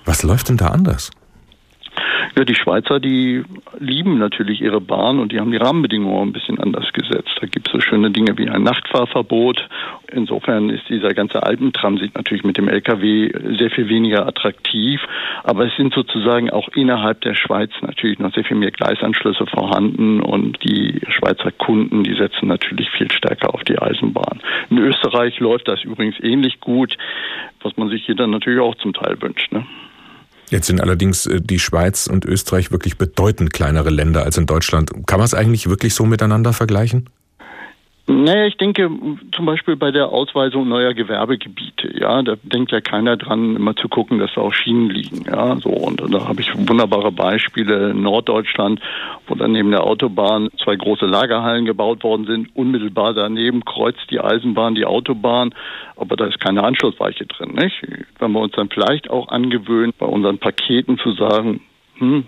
Was 0.07 0.23
läuft 0.23 0.49
denn 0.49 0.57
da 0.57 0.69
anders? 0.69 1.11
Ja, 2.37 2.45
die 2.45 2.55
Schweizer, 2.55 3.01
die 3.01 3.43
lieben 3.79 4.19
natürlich 4.19 4.61
ihre 4.61 4.81
Bahn 4.81 5.19
und 5.19 5.33
die 5.33 5.41
haben 5.41 5.51
die 5.51 5.57
Rahmenbedingungen 5.57 6.29
ein 6.29 6.33
bisschen 6.33 6.61
anders 6.61 6.93
gesetzt. 6.93 7.31
Da 7.41 7.47
gibt 7.47 7.67
es 7.67 7.73
so 7.73 7.81
schöne 7.81 8.11
Dinge 8.11 8.39
wie 8.39 8.49
ein 8.49 8.63
Nachtfahrverbot. 8.63 9.69
Insofern 10.13 10.71
ist 10.71 10.89
dieser 10.89 11.13
ganze 11.13 11.43
Alpentransit 11.43 12.15
natürlich 12.15 12.45
mit 12.45 12.57
dem 12.57 12.69
Lkw 12.69 13.33
sehr 13.59 13.71
viel 13.71 13.89
weniger 13.89 14.27
attraktiv. 14.27 15.01
Aber 15.43 15.67
es 15.67 15.77
sind 15.77 15.93
sozusagen 15.93 16.51
auch 16.51 16.69
innerhalb 16.69 17.21
der 17.23 17.35
Schweiz 17.35 17.73
natürlich 17.83 18.19
noch 18.21 18.33
sehr 18.33 18.45
viel 18.45 18.57
mehr 18.57 18.71
Gleisanschlüsse 18.71 19.47
vorhanden 19.47 20.21
und 20.21 20.63
die 20.63 21.01
Schweizer 21.09 21.51
Kunden, 21.51 22.05
die 22.05 22.15
setzen 22.15 22.47
natürlich 22.47 22.91
viel 22.91 23.11
stärker 23.11 23.55
auf 23.55 23.65
die 23.65 23.79
Eisenbahn. 23.79 24.41
In 24.71 24.79
Österreich 24.79 25.41
läuft 25.41 25.69
das 25.69 25.83
übrigens 25.83 26.17
ähnlich 26.21 26.61
gut, 26.61 26.97
was 27.63 27.77
man 27.77 27.89
sich 27.89 28.07
hier 28.07 28.15
dann 28.15 28.31
natürlich 28.31 28.61
auch 28.61 28.77
zum 28.77 28.93
Teil 28.93 29.21
wünscht. 29.21 29.51
Ne? 29.53 29.67
Jetzt 30.51 30.67
sind 30.67 30.81
allerdings 30.81 31.27
äh, 31.27 31.41
die 31.41 31.59
Schweiz 31.59 32.07
und 32.07 32.25
Österreich 32.25 32.73
wirklich 32.73 32.99
bedeutend 32.99 33.53
kleinere 33.53 33.91
Länder 33.91 34.25
als 34.25 34.37
in 34.37 34.47
Deutschland. 34.47 34.91
Kann 35.07 35.19
man 35.19 35.25
es 35.25 35.35
eigentlich 35.35 35.69
wirklich 35.69 35.95
so 35.95 36.05
miteinander 36.05 36.53
vergleichen? 36.53 37.09
Naja, 38.11 38.47
ich 38.47 38.57
denke 38.57 38.91
zum 39.33 39.47
Beispiel 39.47 39.77
bei 39.77 39.93
der 39.93 40.09
Ausweisung 40.09 40.69
neuer 40.69 40.95
Gewerbegebiete, 40.95 41.97
ja, 41.97 42.21
da 42.23 42.35
denkt 42.43 42.73
ja 42.73 42.81
keiner 42.81 43.17
dran, 43.17 43.55
immer 43.55 43.77
zu 43.77 43.89
gucken, 43.89 44.19
dass 44.19 44.35
da 44.35 44.41
auch 44.41 44.53
Schienen 44.53 44.91
liegen, 44.91 45.27
ja, 45.31 45.57
so 45.59 45.71
und 45.71 46.03
da 46.13 46.27
habe 46.27 46.41
ich 46.41 46.51
wunderbare 46.69 47.13
Beispiele 47.13 47.91
in 47.91 48.03
Norddeutschland, 48.03 48.81
wo 49.29 49.37
dann 49.37 49.53
neben 49.53 49.71
der 49.71 49.85
Autobahn 49.85 50.49
zwei 50.63 50.75
große 50.75 51.07
Lagerhallen 51.07 51.67
gebaut 51.67 52.03
worden 52.03 52.27
sind. 52.27 52.49
Unmittelbar 52.57 53.15
daneben 53.15 53.65
kreuzt 53.65 54.11
die 54.11 54.19
Eisenbahn 54.19 54.75
die 54.75 54.87
Autobahn, 54.87 55.55
aber 55.95 56.17
da 56.17 56.25
ist 56.25 56.41
keine 56.41 56.65
Anschlussweiche 56.65 57.27
drin, 57.27 57.55
nicht? 57.55 57.81
Wenn 58.19 58.33
wir 58.33 58.41
uns 58.41 58.55
dann 58.55 58.71
vielleicht 58.71 59.09
auch 59.09 59.29
angewöhnen, 59.29 59.93
bei 59.97 60.07
unseren 60.07 60.39
Paketen 60.39 60.99
zu 60.99 61.13
sagen, 61.13 61.61
hm, 61.99 62.25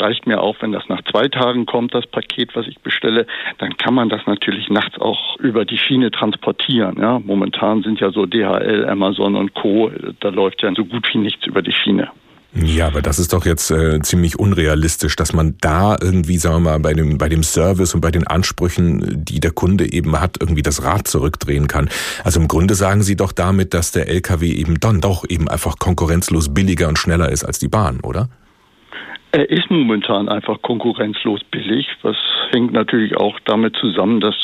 reicht 0.00 0.26
mir 0.26 0.40
auch, 0.40 0.56
wenn 0.60 0.72
das 0.72 0.88
nach 0.88 1.02
zwei 1.10 1.28
Tagen 1.28 1.66
kommt, 1.66 1.94
das 1.94 2.06
Paket, 2.06 2.54
was 2.54 2.66
ich 2.66 2.78
bestelle, 2.80 3.26
dann 3.58 3.76
kann 3.76 3.94
man 3.94 4.08
das 4.08 4.26
natürlich 4.26 4.68
nachts 4.68 4.98
auch 4.98 5.36
über 5.38 5.64
die 5.64 5.78
Schiene 5.78 6.10
transportieren. 6.10 6.98
Ja? 7.00 7.20
Momentan 7.20 7.82
sind 7.82 8.00
ja 8.00 8.10
so 8.10 8.26
DHL, 8.26 8.86
Amazon 8.88 9.36
und 9.36 9.54
Co., 9.54 9.90
da 10.20 10.28
läuft 10.28 10.62
ja 10.62 10.72
so 10.74 10.84
gut 10.84 11.08
wie 11.12 11.18
nichts 11.18 11.46
über 11.46 11.62
die 11.62 11.72
Schiene. 11.72 12.10
Ja, 12.52 12.88
aber 12.88 13.00
das 13.00 13.20
ist 13.20 13.32
doch 13.32 13.46
jetzt 13.46 13.70
äh, 13.70 14.00
ziemlich 14.00 14.36
unrealistisch, 14.36 15.14
dass 15.14 15.32
man 15.32 15.56
da 15.60 15.96
irgendwie, 16.00 16.36
sagen 16.36 16.56
wir 16.56 16.70
mal, 16.70 16.80
bei 16.80 16.94
dem, 16.94 17.16
bei 17.16 17.28
dem 17.28 17.44
Service 17.44 17.94
und 17.94 18.00
bei 18.00 18.10
den 18.10 18.26
Ansprüchen, 18.26 19.24
die 19.24 19.38
der 19.38 19.52
Kunde 19.52 19.92
eben 19.92 20.20
hat, 20.20 20.38
irgendwie 20.40 20.62
das 20.62 20.82
Rad 20.82 21.06
zurückdrehen 21.06 21.68
kann. 21.68 21.88
Also 22.24 22.40
im 22.40 22.48
Grunde 22.48 22.74
sagen 22.74 23.02
Sie 23.02 23.14
doch 23.14 23.30
damit, 23.30 23.72
dass 23.72 23.92
der 23.92 24.08
LKW 24.08 24.50
eben 24.50 24.80
dann 24.80 25.00
doch 25.00 25.24
eben 25.28 25.48
einfach 25.48 25.78
konkurrenzlos 25.78 26.52
billiger 26.52 26.88
und 26.88 26.98
schneller 26.98 27.28
ist 27.28 27.44
als 27.44 27.60
die 27.60 27.68
Bahn, 27.68 28.00
oder? 28.00 28.28
Er 29.32 29.48
ist 29.48 29.70
momentan 29.70 30.28
einfach 30.28 30.60
konkurrenzlos 30.60 31.40
billig. 31.44 31.86
Was 32.02 32.16
hängt 32.50 32.72
natürlich 32.72 33.16
auch 33.16 33.38
damit 33.44 33.76
zusammen, 33.76 34.20
dass 34.20 34.34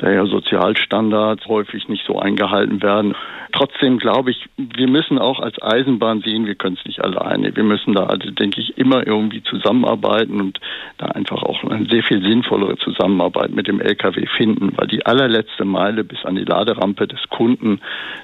daher 0.00 0.26
Sozialstandards 0.26 1.46
häufig 1.46 1.88
nicht 1.88 2.04
so 2.06 2.18
eingehalten 2.18 2.82
werden. 2.82 3.14
Trotzdem 3.52 3.98
glaube 3.98 4.30
ich, 4.30 4.46
wir 4.56 4.88
müssen 4.88 5.18
auch 5.18 5.40
als 5.40 5.60
Eisenbahn 5.60 6.22
sehen, 6.22 6.46
wir 6.46 6.54
können 6.54 6.76
es 6.78 6.86
nicht 6.86 7.02
alleine. 7.02 7.54
Wir 7.54 7.64
müssen 7.64 7.94
da, 7.94 8.04
also 8.04 8.30
denke 8.30 8.60
ich, 8.60 8.78
immer 8.78 9.06
irgendwie 9.06 9.42
zusammenarbeiten 9.42 10.40
und 10.40 10.60
da 10.98 11.06
einfach 11.06 11.42
auch 11.42 11.64
eine 11.64 11.86
sehr 11.86 12.02
viel 12.02 12.22
sinnvollere 12.22 12.76
Zusammenarbeit 12.78 13.50
mit 13.50 13.66
dem 13.66 13.80
LKW 13.80 14.26
finden, 14.36 14.72
weil 14.76 14.86
die 14.86 15.04
allerletzte 15.04 15.64
Meile 15.64 16.04
bis 16.04 16.24
an 16.24 16.36
die 16.36 16.44
Laderampe 16.44 17.06
des 17.06 17.20
Kunden, 17.28 17.80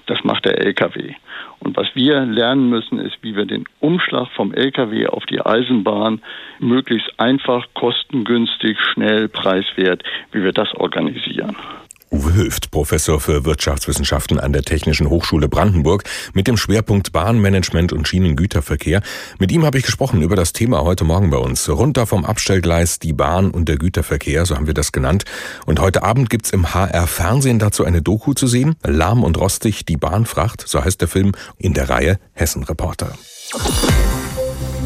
das 0.06 0.22
macht 0.24 0.44
der 0.44 0.64
LKW. 0.64 1.14
Und 1.58 1.76
was 1.76 1.88
wir 1.94 2.20
lernen 2.20 2.68
müssen, 2.68 2.98
ist, 2.98 3.16
wie 3.22 3.34
wir 3.34 3.46
den 3.46 3.64
Umschlag 3.80 4.28
vom 4.36 4.54
Lkw 4.54 5.08
auf 5.08 5.26
die 5.26 5.44
Eisenbahn 5.44 5.85
möglichst 6.58 7.08
einfach, 7.18 7.64
kostengünstig, 7.74 8.76
schnell, 8.92 9.28
preiswert, 9.28 10.02
wie 10.32 10.42
wir 10.42 10.52
das 10.52 10.74
organisieren. 10.74 11.56
Uwe 12.10 12.34
Hülft, 12.34 12.70
Professor 12.70 13.20
für 13.20 13.44
Wirtschaftswissenschaften 13.44 14.38
an 14.38 14.52
der 14.52 14.62
Technischen 14.62 15.10
Hochschule 15.10 15.48
Brandenburg 15.48 16.04
mit 16.34 16.46
dem 16.46 16.56
Schwerpunkt 16.56 17.12
Bahnmanagement 17.12 17.92
und 17.92 18.06
Schienengüterverkehr. 18.06 19.02
Mit 19.40 19.50
ihm 19.50 19.64
habe 19.64 19.78
ich 19.78 19.84
gesprochen 19.84 20.22
über 20.22 20.36
das 20.36 20.52
Thema 20.52 20.82
heute 20.82 21.04
Morgen 21.04 21.30
bei 21.30 21.36
uns. 21.36 21.68
Runter 21.68 22.06
vom 22.06 22.24
Abstellgleis 22.24 23.00
die 23.00 23.12
Bahn 23.12 23.50
und 23.50 23.68
der 23.68 23.76
Güterverkehr, 23.76 24.46
so 24.46 24.54
haben 24.54 24.68
wir 24.68 24.74
das 24.74 24.92
genannt. 24.92 25.24
Und 25.66 25.80
heute 25.80 26.04
Abend 26.04 26.30
gibt's 26.30 26.50
im 26.50 26.72
HR 26.72 27.08
Fernsehen 27.08 27.58
dazu 27.58 27.84
eine 27.84 28.02
Doku 28.02 28.34
zu 28.34 28.46
sehen. 28.46 28.76
Lahm 28.84 29.24
und 29.24 29.36
rostig, 29.36 29.84
die 29.84 29.96
Bahnfracht, 29.96 30.66
so 30.66 30.84
heißt 30.84 31.00
der 31.00 31.08
Film, 31.08 31.32
in 31.58 31.74
der 31.74 31.90
Reihe 31.90 32.18
Hessen 32.34 32.62
Reporter. 32.62 33.12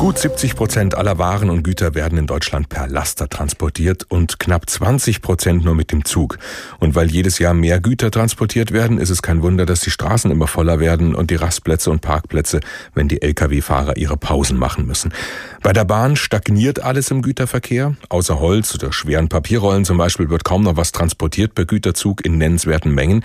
Gut 0.01 0.19
70 0.19 0.57
Prozent 0.57 0.95
aller 0.95 1.19
Waren 1.19 1.51
und 1.51 1.63
Güter 1.63 1.95
werden 1.95 2.17
in 2.17 2.27
Deutschland 2.27 2.71
per 2.71 2.89
Laster 2.89 3.29
transportiert 3.29 4.07
und 4.09 4.39
knapp 4.39 4.71
20 4.71 5.21
Prozent 5.21 5.63
nur 5.63 5.75
mit 5.75 5.93
dem 5.93 6.07
Zug. 6.07 6.39
Und 6.79 6.95
weil 6.95 7.11
jedes 7.11 7.39
Jahr 7.39 7.53
mehr 7.53 7.81
Güter 7.81 8.11
transportiert 8.11 8.73
werden, 8.73 8.97
ist 8.97 9.11
es 9.11 9.21
kein 9.21 9.43
Wunder, 9.43 9.67
dass 9.67 9.83
die 9.83 9.91
Straßen 9.91 10.31
immer 10.31 10.47
voller 10.47 10.81
werden 10.81 11.15
und 11.15 11.31
die 11.31 11.35
Rastplätze 11.35 11.91
und 11.91 12.01
Parkplätze, 12.01 12.61
wenn 12.95 13.09
die 13.09 13.21
Lkw-Fahrer 13.21 13.99
ihre 13.99 14.17
Pausen 14.17 14.57
machen 14.57 14.87
müssen. 14.87 15.13
Bei 15.63 15.75
der 15.75 15.85
Bahn 15.85 16.17
stagniert 16.17 16.83
alles 16.83 17.11
im 17.11 17.21
Güterverkehr. 17.21 17.95
Außer 18.09 18.41
Holz 18.41 18.75
oder 18.75 18.95
schweren 18.95 19.29
Papierrollen 19.29 19.85
zum 19.85 19.99
Beispiel 19.99 20.31
wird 20.31 20.45
kaum 20.45 20.63
noch 20.63 20.79
was 20.79 20.93
transportiert 20.93 21.55
per 21.55 21.67
Güterzug 21.67 22.25
in 22.25 22.39
nennenswerten 22.39 22.95
Mengen. 22.95 23.23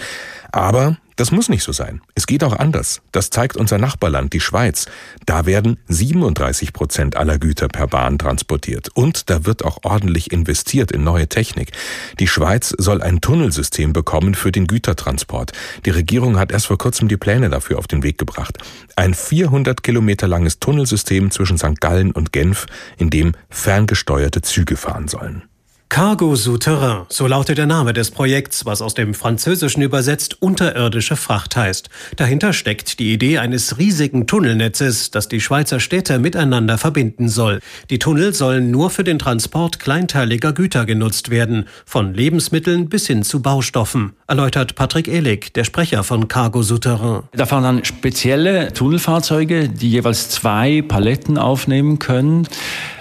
Aber 0.55 0.95
das 1.17 1.31
muss 1.31 1.49
nicht 1.49 1.63
so 1.63 1.73
sein. 1.73 1.99
Es 2.13 2.27
geht 2.27 2.41
auch 2.41 2.53
anders. 2.53 3.01
Das 3.11 3.29
zeigt 3.29 3.57
unser 3.57 3.77
Nachbarland, 3.77 4.31
die 4.31 4.39
Schweiz. 4.39 4.85
Da 5.25 5.45
werden 5.45 5.77
37 5.89 6.71
Prozent 6.71 7.17
aller 7.17 7.37
Güter 7.39 7.67
per 7.67 7.87
Bahn 7.87 8.17
transportiert. 8.17 8.87
Und 8.93 9.29
da 9.29 9.43
wird 9.43 9.65
auch 9.65 9.79
ordentlich 9.83 10.31
investiert 10.31 10.93
in 10.93 11.03
neue 11.03 11.27
Technik. 11.27 11.73
Die 12.21 12.27
Schweiz 12.29 12.73
soll 12.77 13.01
ein 13.01 13.19
Tunnelsystem 13.19 13.91
bekommen 13.91 14.33
für 14.33 14.53
den 14.53 14.65
Gütertransport. 14.65 15.51
Die 15.85 15.89
Regierung 15.89 16.39
hat 16.39 16.53
erst 16.53 16.67
vor 16.67 16.77
kurzem 16.77 17.09
die 17.09 17.17
Pläne 17.17 17.49
dafür 17.49 17.77
auf 17.77 17.87
den 17.87 18.01
Weg 18.01 18.17
gebracht. 18.17 18.57
Ein 18.95 19.13
400 19.13 19.83
Kilometer 19.83 20.29
langes 20.29 20.59
Tunnelsystem 20.59 21.31
zwischen 21.31 21.57
St. 21.57 21.81
Gallen 21.81 22.13
und 22.13 22.31
Genf, 22.31 22.65
in 22.97 23.09
dem 23.09 23.33
ferngesteuerte 23.49 24.41
Züge 24.41 24.77
fahren 24.77 25.09
sollen. 25.09 25.43
Cargo 25.87 26.35
Souterrain, 26.35 27.05
so 27.09 27.27
lautet 27.27 27.57
der 27.57 27.67
Name 27.67 27.93
des 27.93 28.11
Projekts, 28.11 28.65
was 28.65 28.81
aus 28.81 28.95
dem 28.95 29.13
Französischen 29.13 29.81
übersetzt 29.81 30.41
unterirdische 30.41 31.15
Fracht 31.15 31.55
heißt. 31.55 31.89
Dahinter 32.17 32.53
steckt 32.53 32.99
die 32.99 33.13
Idee 33.13 33.37
eines 33.37 33.77
riesigen 33.77 34.27
Tunnelnetzes, 34.27 35.11
das 35.11 35.29
die 35.29 35.39
Schweizer 35.39 35.79
Städte 35.79 36.17
miteinander 36.19 36.77
verbinden 36.77 37.29
soll. 37.29 37.61
Die 37.91 37.99
Tunnel 37.99 38.33
sollen 38.33 38.71
nur 38.71 38.89
für 38.89 39.03
den 39.05 39.19
Transport 39.19 39.79
kleinteiliger 39.79 40.53
Güter 40.53 40.85
genutzt 40.85 41.29
werden, 41.29 41.65
von 41.85 42.13
Lebensmitteln 42.13 42.89
bis 42.89 43.07
hin 43.07 43.23
zu 43.23 43.41
Baustoffen, 43.41 44.13
erläutert 44.27 44.75
Patrick 44.75 45.07
Ehlig, 45.07 45.53
der 45.53 45.63
Sprecher 45.63 46.03
von 46.03 46.27
Cargo 46.27 46.63
Souterrain. 46.63 47.23
Da 47.31 47.45
fahren 47.45 47.63
dann 47.63 47.85
spezielle 47.85 48.73
Tunnelfahrzeuge, 48.73 49.69
die 49.69 49.91
jeweils 49.91 50.29
zwei 50.29 50.81
Paletten 50.81 51.37
aufnehmen 51.37 51.99
können. 51.99 52.47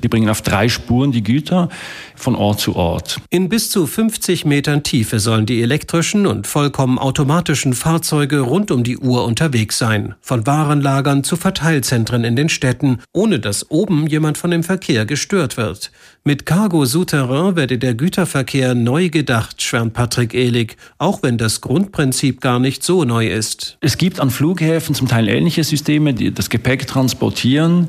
Die 0.02 0.08
bringen 0.08 0.28
auf 0.28 0.42
drei 0.42 0.68
Spuren 0.68 1.12
die 1.12 1.22
Güter 1.22 1.70
von 2.14 2.36
Ort 2.36 2.60
zu 2.60 2.73
Ort. 2.74 3.20
In 3.30 3.48
bis 3.48 3.70
zu 3.70 3.86
50 3.86 4.44
Metern 4.44 4.82
Tiefe 4.82 5.18
sollen 5.18 5.46
die 5.46 5.62
elektrischen 5.62 6.26
und 6.26 6.46
vollkommen 6.46 6.98
automatischen 6.98 7.72
Fahrzeuge 7.72 8.40
rund 8.40 8.70
um 8.70 8.84
die 8.84 8.98
Uhr 8.98 9.24
unterwegs 9.24 9.78
sein, 9.78 10.14
von 10.20 10.46
Warenlagern 10.46 11.24
zu 11.24 11.36
Verteilzentren 11.36 12.24
in 12.24 12.36
den 12.36 12.48
Städten, 12.48 12.98
ohne 13.12 13.40
dass 13.40 13.70
oben 13.70 14.06
jemand 14.06 14.38
von 14.38 14.50
dem 14.50 14.62
Verkehr 14.62 15.06
gestört 15.06 15.56
wird. 15.56 15.90
Mit 16.24 16.46
Cargo 16.46 16.86
Souterrain 16.86 17.54
werde 17.54 17.76
der 17.76 17.94
Güterverkehr 17.94 18.74
neu 18.74 19.10
gedacht, 19.10 19.60
schwärmt 19.60 19.92
Patrick 19.92 20.32
Ehlig, 20.32 20.76
auch 20.96 21.22
wenn 21.22 21.36
das 21.36 21.60
Grundprinzip 21.60 22.40
gar 22.40 22.58
nicht 22.58 22.82
so 22.82 23.04
neu 23.04 23.28
ist. 23.28 23.76
Es 23.80 23.98
gibt 23.98 24.20
an 24.20 24.30
Flughäfen 24.30 24.94
zum 24.94 25.06
Teil 25.06 25.28
ähnliche 25.28 25.64
Systeme, 25.64 26.14
die 26.14 26.32
das 26.32 26.48
Gepäck 26.48 26.86
transportieren. 26.86 27.88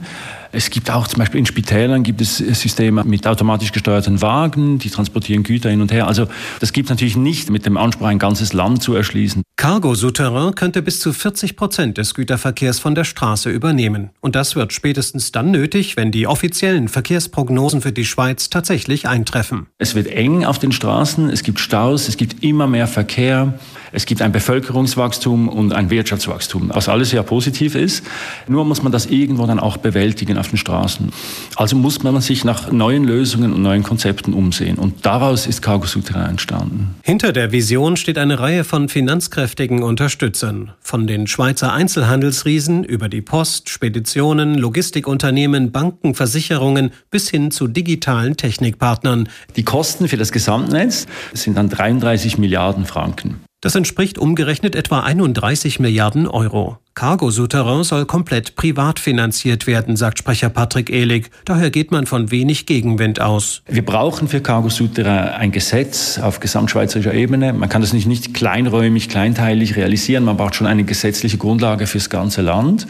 Es 0.55 0.69
gibt 0.69 0.89
auch 0.89 1.05
zum 1.07 1.19
Beispiel 1.19 1.39
in 1.39 1.45
Spitälern 1.45 2.03
gibt 2.03 2.21
es 2.21 2.37
Systeme 2.37 3.03
mit 3.03 3.27
automatisch 3.27 3.73
gesteuerten 3.73 4.21
Wagen, 4.21 4.79
die 4.79 4.89
transportieren 4.89 5.43
Güter 5.43 5.69
hin 5.69 5.81
und 5.81 5.91
her. 5.91 6.07
Also 6.07 6.27
das 6.61 6.71
gibt 6.71 6.89
natürlich 6.89 7.17
nicht 7.17 7.49
mit 7.49 7.65
dem 7.65 7.75
Anspruch, 7.75 8.07
ein 8.07 8.19
ganzes 8.19 8.53
Land 8.53 8.81
zu 8.81 8.95
erschließen. 8.95 9.43
Cargo 9.57 9.95
Souterrain 9.95 10.55
könnte 10.55 10.81
bis 10.81 11.01
zu 11.01 11.11
40 11.11 11.57
Prozent 11.57 11.97
des 11.97 12.13
Güterverkehrs 12.13 12.79
von 12.79 12.95
der 12.95 13.03
Straße 13.03 13.49
übernehmen. 13.49 14.11
Und 14.21 14.35
das 14.35 14.55
wird 14.55 14.71
spätestens 14.71 15.33
dann 15.33 15.51
nötig, 15.51 15.97
wenn 15.97 16.13
die 16.13 16.25
offiziellen 16.25 16.87
Verkehrsprognosen 16.87 17.81
für 17.81 17.91
die 17.91 18.05
Schweiz 18.05 18.49
tatsächlich 18.49 19.09
eintreffen. 19.09 19.67
Es 19.77 19.93
wird 19.93 20.07
eng 20.07 20.45
auf 20.45 20.57
den 20.57 20.71
Straßen, 20.71 21.29
es 21.29 21.43
gibt 21.43 21.59
Staus, 21.59 22.07
es 22.07 22.15
gibt 22.15 22.45
immer 22.45 22.67
mehr 22.67 22.87
Verkehr. 22.87 23.59
Es 23.95 24.05
gibt 24.05 24.21
ein 24.21 24.33
Bevölkerungswachstum 24.33 25.47
und 25.47 25.71
ein 25.71 25.89
Wirtschaftswachstum, 25.89 26.69
was 26.73 26.89
alles 26.89 27.11
sehr 27.11 27.23
positiv 27.23 27.75
ist. 27.75 28.03
Nur 28.45 28.65
muss 28.65 28.83
man 28.83 28.91
das 28.91 29.05
irgendwo 29.05 29.47
dann 29.47 29.57
auch 29.57 29.77
bewältigen 29.77 30.37
auf 30.37 30.49
den 30.49 30.57
Straßen. 30.57 31.13
Also 31.55 31.77
muss 31.77 32.03
man 32.03 32.19
sich 32.19 32.43
nach 32.43 32.73
neuen 32.73 33.05
Lösungen 33.05 33.53
und 33.53 33.61
neuen 33.61 33.83
Konzepten 33.83 34.33
umsehen. 34.33 34.77
Und 34.77 35.05
daraus 35.05 35.47
ist 35.47 35.61
Cargo 35.61 35.85
Souterrain 35.85 36.31
entstanden. 36.31 36.95
Hinter 37.03 37.31
der 37.31 37.53
Vision 37.53 37.95
steht 37.95 38.17
eine 38.17 38.37
Reihe 38.37 38.65
von 38.65 38.89
finanzkräftigen 38.89 39.81
Unterstützern. 39.81 40.73
Von 40.81 41.07
den 41.07 41.25
Schweizer 41.25 41.71
Einzelhandelsriesen 41.71 42.83
über 42.83 43.07
die 43.07 43.21
Post, 43.21 43.69
Speditionen, 43.69 44.55
Logistikunternehmen, 44.55 45.71
Banken, 45.71 46.15
Versicherungen 46.15 46.91
bis 47.11 47.29
hin 47.29 47.49
zu 47.49 47.69
digitalen 47.69 48.35
Technikpartnern. 48.35 49.29
Die 49.55 49.63
Kosten 49.63 50.09
für 50.09 50.17
das 50.17 50.33
Gesamtnetz 50.33 51.05
sind 51.33 51.55
dann 51.55 51.69
33 51.69 52.37
Milliarden 52.37 52.85
Franken. 52.85 53.39
Das 53.65 53.73
entspricht 53.73 54.19
umgerechnet 54.19 54.75
etwa 54.75 54.99
31 54.99 55.79
Milliarden 55.79 56.27
Euro. 56.27 56.77
Cargo 56.93 57.31
Souterrain 57.31 57.83
soll 57.83 58.05
komplett 58.05 58.55
privat 58.55 58.99
finanziert 58.99 59.65
werden, 59.65 59.95
sagt 59.95 60.19
Sprecher 60.19 60.49
Patrick 60.49 60.91
Ehlig. 60.91 61.31
Daher 61.45 61.71
geht 61.71 61.89
man 61.89 62.05
von 62.05 62.29
wenig 62.29 62.67
Gegenwind 62.67 63.19
aus. 63.19 63.63
Wir 63.67 63.83
brauchen 63.83 64.27
für 64.27 64.39
Cargo 64.39 64.69
Souterrain 64.69 65.29
ein 65.29 65.51
Gesetz 65.51 66.19
auf 66.19 66.39
gesamtschweizerischer 66.39 67.15
Ebene. 67.15 67.53
Man 67.53 67.67
kann 67.67 67.81
das 67.81 67.91
nicht, 67.91 68.05
nicht 68.05 68.35
kleinräumig, 68.35 69.09
kleinteilig 69.09 69.75
realisieren. 69.75 70.25
Man 70.25 70.37
braucht 70.37 70.53
schon 70.53 70.67
eine 70.67 70.83
gesetzliche 70.83 71.39
Grundlage 71.39 71.87
fürs 71.87 72.11
ganze 72.11 72.43
Land. 72.43 72.85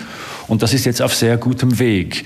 Und 0.49 0.61
das 0.61 0.73
ist 0.73 0.83
jetzt 0.83 1.01
auf 1.01 1.15
sehr 1.15 1.37
gutem 1.37 1.79
Weg. 1.79 2.25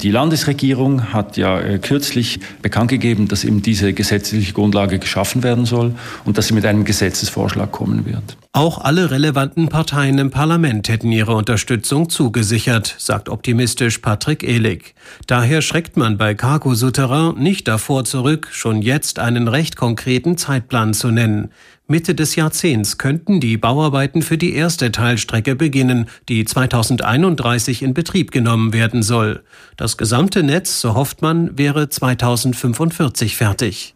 Die 0.00 0.12
Landesregierung 0.12 1.12
hat 1.12 1.36
ja 1.36 1.58
äh, 1.58 1.78
kürzlich 1.78 2.38
bekannt 2.62 2.88
gegeben, 2.88 3.26
dass 3.26 3.42
eben 3.42 3.62
diese 3.62 3.92
gesetzliche 3.92 4.52
Grundlage 4.52 5.00
geschaffen 5.00 5.42
werden 5.42 5.64
soll 5.64 5.94
und 6.24 6.38
dass 6.38 6.46
sie 6.46 6.54
mit 6.54 6.64
einem 6.66 6.84
Gesetzesvorschlag 6.84 7.72
kommen 7.72 8.06
wird. 8.06 8.36
Auch 8.52 8.78
alle 8.78 9.10
relevanten 9.10 9.68
Parteien 9.68 10.18
im 10.18 10.30
Parlament 10.30 10.88
hätten 10.88 11.10
ihre 11.10 11.34
Unterstützung 11.34 12.08
zugesichert, 12.10 12.94
sagt 12.98 13.28
optimistisch 13.28 13.98
Patrick 13.98 14.44
Ehlig. 14.44 14.94
Daher 15.26 15.62
schreckt 15.62 15.96
man 15.96 16.16
bei 16.16 16.34
Cargo 16.34 16.74
Souterrain 16.74 17.34
nicht 17.36 17.66
davor 17.66 18.04
zurück, 18.04 18.48
schon 18.52 18.82
jetzt 18.82 19.18
einen 19.18 19.48
recht 19.48 19.76
konkreten 19.76 20.36
Zeitplan 20.38 20.94
zu 20.94 21.10
nennen. 21.10 21.50
Mitte 21.90 22.14
des 22.14 22.36
Jahrzehnts 22.36 22.98
könnten 22.98 23.40
die 23.40 23.56
Bauarbeiten 23.56 24.20
für 24.20 24.36
die 24.36 24.54
erste 24.54 24.92
Teilstrecke 24.92 25.56
beginnen, 25.56 26.06
die 26.28 26.44
2031 26.44 27.82
in 27.82 27.94
Betrieb 27.94 28.30
genommen 28.30 28.74
werden 28.74 29.02
soll. 29.02 29.42
Das 29.78 29.96
gesamte 29.96 30.42
Netz, 30.42 30.82
so 30.82 30.92
hofft 30.92 31.22
man, 31.22 31.56
wäre 31.56 31.88
2045 31.88 33.38
fertig. 33.38 33.94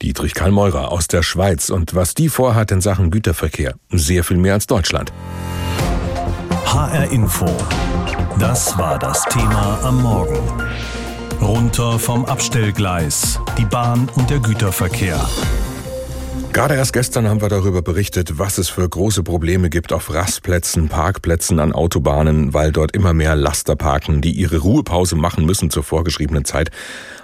Dietrich 0.00 0.34
Karl 0.34 0.52
Meurer 0.52 0.92
aus 0.92 1.08
der 1.08 1.24
Schweiz 1.24 1.70
und 1.70 1.96
was 1.96 2.14
die 2.14 2.28
vorhat 2.28 2.70
in 2.70 2.80
Sachen 2.80 3.10
Güterverkehr. 3.10 3.74
Sehr 3.90 4.22
viel 4.22 4.36
mehr 4.36 4.54
als 4.54 4.68
Deutschland. 4.68 5.12
HR 6.66 7.10
Info. 7.10 7.50
Das 8.38 8.78
war 8.78 8.96
das 8.96 9.24
Thema 9.24 9.80
am 9.82 10.00
Morgen. 10.02 10.38
Runter 11.40 11.98
vom 11.98 12.26
Abstellgleis. 12.26 13.40
Die 13.58 13.64
Bahn 13.64 14.08
und 14.14 14.30
der 14.30 14.38
Güterverkehr. 14.38 15.20
Gerade 16.54 16.76
erst 16.76 16.92
gestern 16.92 17.26
haben 17.26 17.42
wir 17.42 17.48
darüber 17.48 17.82
berichtet, 17.82 18.38
was 18.38 18.58
es 18.58 18.68
für 18.68 18.88
große 18.88 19.24
Probleme 19.24 19.70
gibt 19.70 19.92
auf 19.92 20.14
Rastplätzen, 20.14 20.88
Parkplätzen 20.88 21.58
an 21.58 21.72
Autobahnen, 21.72 22.54
weil 22.54 22.70
dort 22.70 22.94
immer 22.94 23.12
mehr 23.12 23.34
Laster 23.34 23.74
parken, 23.74 24.20
die 24.20 24.30
ihre 24.30 24.58
Ruhepause 24.58 25.16
machen 25.16 25.46
müssen 25.46 25.70
zur 25.70 25.82
vorgeschriebenen 25.82 26.44
Zeit. 26.44 26.70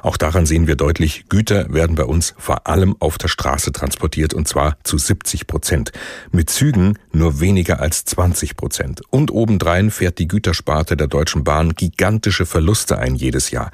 Auch 0.02 0.16
daran 0.16 0.46
sehen 0.46 0.66
wir 0.66 0.76
deutlich, 0.76 1.24
Güter 1.28 1.72
werden 1.72 1.96
bei 1.96 2.04
uns 2.04 2.34
vor 2.38 2.66
allem 2.66 2.96
auf 3.00 3.18
der 3.18 3.28
Straße 3.28 3.72
transportiert 3.72 4.34
und 4.34 4.48
zwar 4.48 4.76
zu 4.82 4.98
70 4.98 5.46
Prozent. 5.46 5.92
Mit 6.32 6.50
Zügen 6.50 6.98
nur 7.12 7.40
weniger 7.40 7.80
als 7.80 8.04
20 8.04 8.56
Prozent. 8.56 9.02
Und 9.10 9.30
obendrein 9.30 9.90
fährt 9.90 10.18
die 10.18 10.28
Gütersparte 10.28 10.96
der 10.96 11.06
Deutschen 11.06 11.44
Bahn 11.44 11.74
gigantische 11.74 12.46
Verluste 12.46 12.98
ein 12.98 13.14
jedes 13.14 13.50
Jahr. 13.50 13.70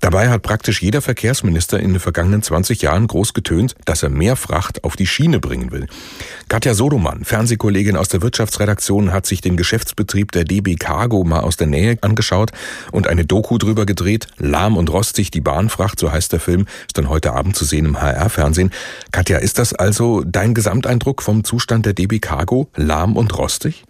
Dabei 0.00 0.30
hat 0.30 0.42
praktisch 0.42 0.80
jeder 0.80 1.02
Verkehrsminister 1.02 1.78
in 1.78 1.92
den 1.92 2.00
vergangenen 2.00 2.42
20 2.42 2.80
Jahren 2.82 3.06
groß 3.06 3.34
getönt, 3.34 3.74
dass 3.84 4.02
er 4.02 4.08
mehr 4.08 4.36
Fracht 4.36 4.82
auf 4.82 4.96
die 4.96 5.06
Schiene 5.06 5.40
bringen 5.40 5.72
will. 5.72 5.86
Katja 6.48 6.72
Sodomann, 6.72 7.24
Fernsehkollegin 7.24 7.96
aus 7.96 8.08
der 8.08 8.22
Wirtschaftsredaktion, 8.22 9.12
hat 9.12 9.26
sich 9.26 9.42
den 9.42 9.56
Geschäftsbetrieb 9.56 10.32
der 10.32 10.44
DB 10.44 10.76
Cargo 10.76 11.22
mal 11.24 11.40
aus 11.40 11.56
der 11.56 11.66
Nähe 11.66 11.98
angeschaut 12.00 12.50
und 12.92 13.06
eine 13.06 13.26
Doku 13.26 13.58
drüber 13.58 13.84
gedreht. 13.84 14.26
Lahm 14.38 14.76
und 14.76 14.90
rostig 14.90 15.30
die 15.30 15.42
Bahnfracht, 15.60 16.00
so 16.00 16.10
heißt 16.10 16.32
der 16.32 16.40
Film, 16.40 16.64
ist 16.86 16.96
dann 16.96 17.10
heute 17.10 17.34
Abend 17.34 17.54
zu 17.54 17.66
sehen 17.66 17.84
im 17.84 18.00
HR-Fernsehen. 18.00 18.70
Katja, 19.12 19.36
ist 19.36 19.58
das 19.58 19.74
also 19.74 20.22
dein 20.24 20.54
Gesamteindruck 20.54 21.22
vom 21.22 21.44
Zustand 21.44 21.84
der 21.84 21.92
DB 21.92 22.18
Cargo? 22.18 22.68
Lahm 22.76 23.14
und 23.14 23.36
rostig? 23.36 23.84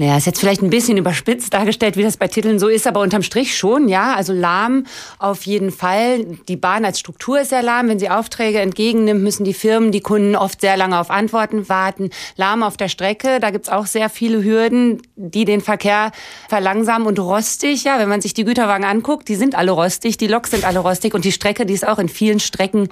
Naja, 0.00 0.16
ist 0.16 0.26
jetzt 0.26 0.38
vielleicht 0.38 0.62
ein 0.62 0.70
bisschen 0.70 0.96
überspitzt 0.96 1.52
dargestellt, 1.52 1.96
wie 1.96 2.04
das 2.04 2.16
bei 2.16 2.28
Titeln 2.28 2.60
so 2.60 2.68
ist, 2.68 2.86
aber 2.86 3.00
unterm 3.00 3.24
Strich 3.24 3.58
schon, 3.58 3.88
ja. 3.88 4.14
Also 4.14 4.32
lahm 4.32 4.84
auf 5.18 5.42
jeden 5.42 5.72
Fall. 5.72 6.24
Die 6.46 6.56
Bahn 6.56 6.84
als 6.84 7.00
Struktur 7.00 7.40
ist 7.40 7.48
sehr 7.48 7.62
lahm. 7.62 7.88
Wenn 7.88 7.98
sie 7.98 8.08
Aufträge 8.08 8.60
entgegennimmt, 8.60 9.24
müssen 9.24 9.42
die 9.42 9.54
Firmen, 9.54 9.90
die 9.90 10.00
Kunden 10.00 10.36
oft 10.36 10.60
sehr 10.60 10.76
lange 10.76 11.00
auf 11.00 11.10
Antworten 11.10 11.68
warten. 11.68 12.10
Lahm 12.36 12.62
auf 12.62 12.76
der 12.76 12.88
Strecke, 12.88 13.40
da 13.40 13.50
gibt's 13.50 13.68
auch 13.68 13.86
sehr 13.86 14.08
viele 14.08 14.44
Hürden, 14.44 15.02
die 15.16 15.44
den 15.44 15.60
Verkehr 15.60 16.12
verlangsamen 16.48 17.08
und 17.08 17.18
rostig, 17.18 17.82
ja. 17.82 17.98
Wenn 17.98 18.08
man 18.08 18.20
sich 18.20 18.34
die 18.34 18.44
Güterwagen 18.44 18.84
anguckt, 18.84 19.28
die 19.28 19.34
sind 19.34 19.56
alle 19.56 19.72
rostig, 19.72 20.16
die 20.16 20.28
Loks 20.28 20.52
sind 20.52 20.64
alle 20.64 20.78
rostig 20.78 21.12
und 21.12 21.24
die 21.24 21.32
Strecke, 21.32 21.66
die 21.66 21.74
ist 21.74 21.86
auch 21.86 21.98
in 21.98 22.08
vielen 22.08 22.38
Strecken 22.38 22.88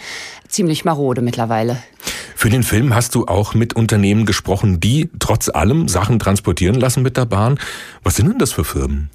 ziemlich 0.57 0.85
marode 0.85 1.21
mittlerweile. 1.21 1.77
Für 2.35 2.51
den 2.51 2.63
Film 2.63 2.95
hast 2.95 3.15
du 3.15 3.27
auch 3.27 3.55
mit 3.55 3.75
Unternehmen 3.75 4.27
gesprochen, 4.27 4.81
die 4.81 5.09
trotz 5.19 5.49
allem 5.49 5.89
Sachen 5.89 6.19
transportieren 6.19 6.77
lassen 6.77 7.03
mit 7.03 7.17
der 7.17 7.25
Bahn. 7.25 7.59
Was 8.07 8.15
sind 8.15 8.29
denn 8.29 8.39
das 8.39 8.53
für 8.53 8.63
Firmen? 8.63 9.11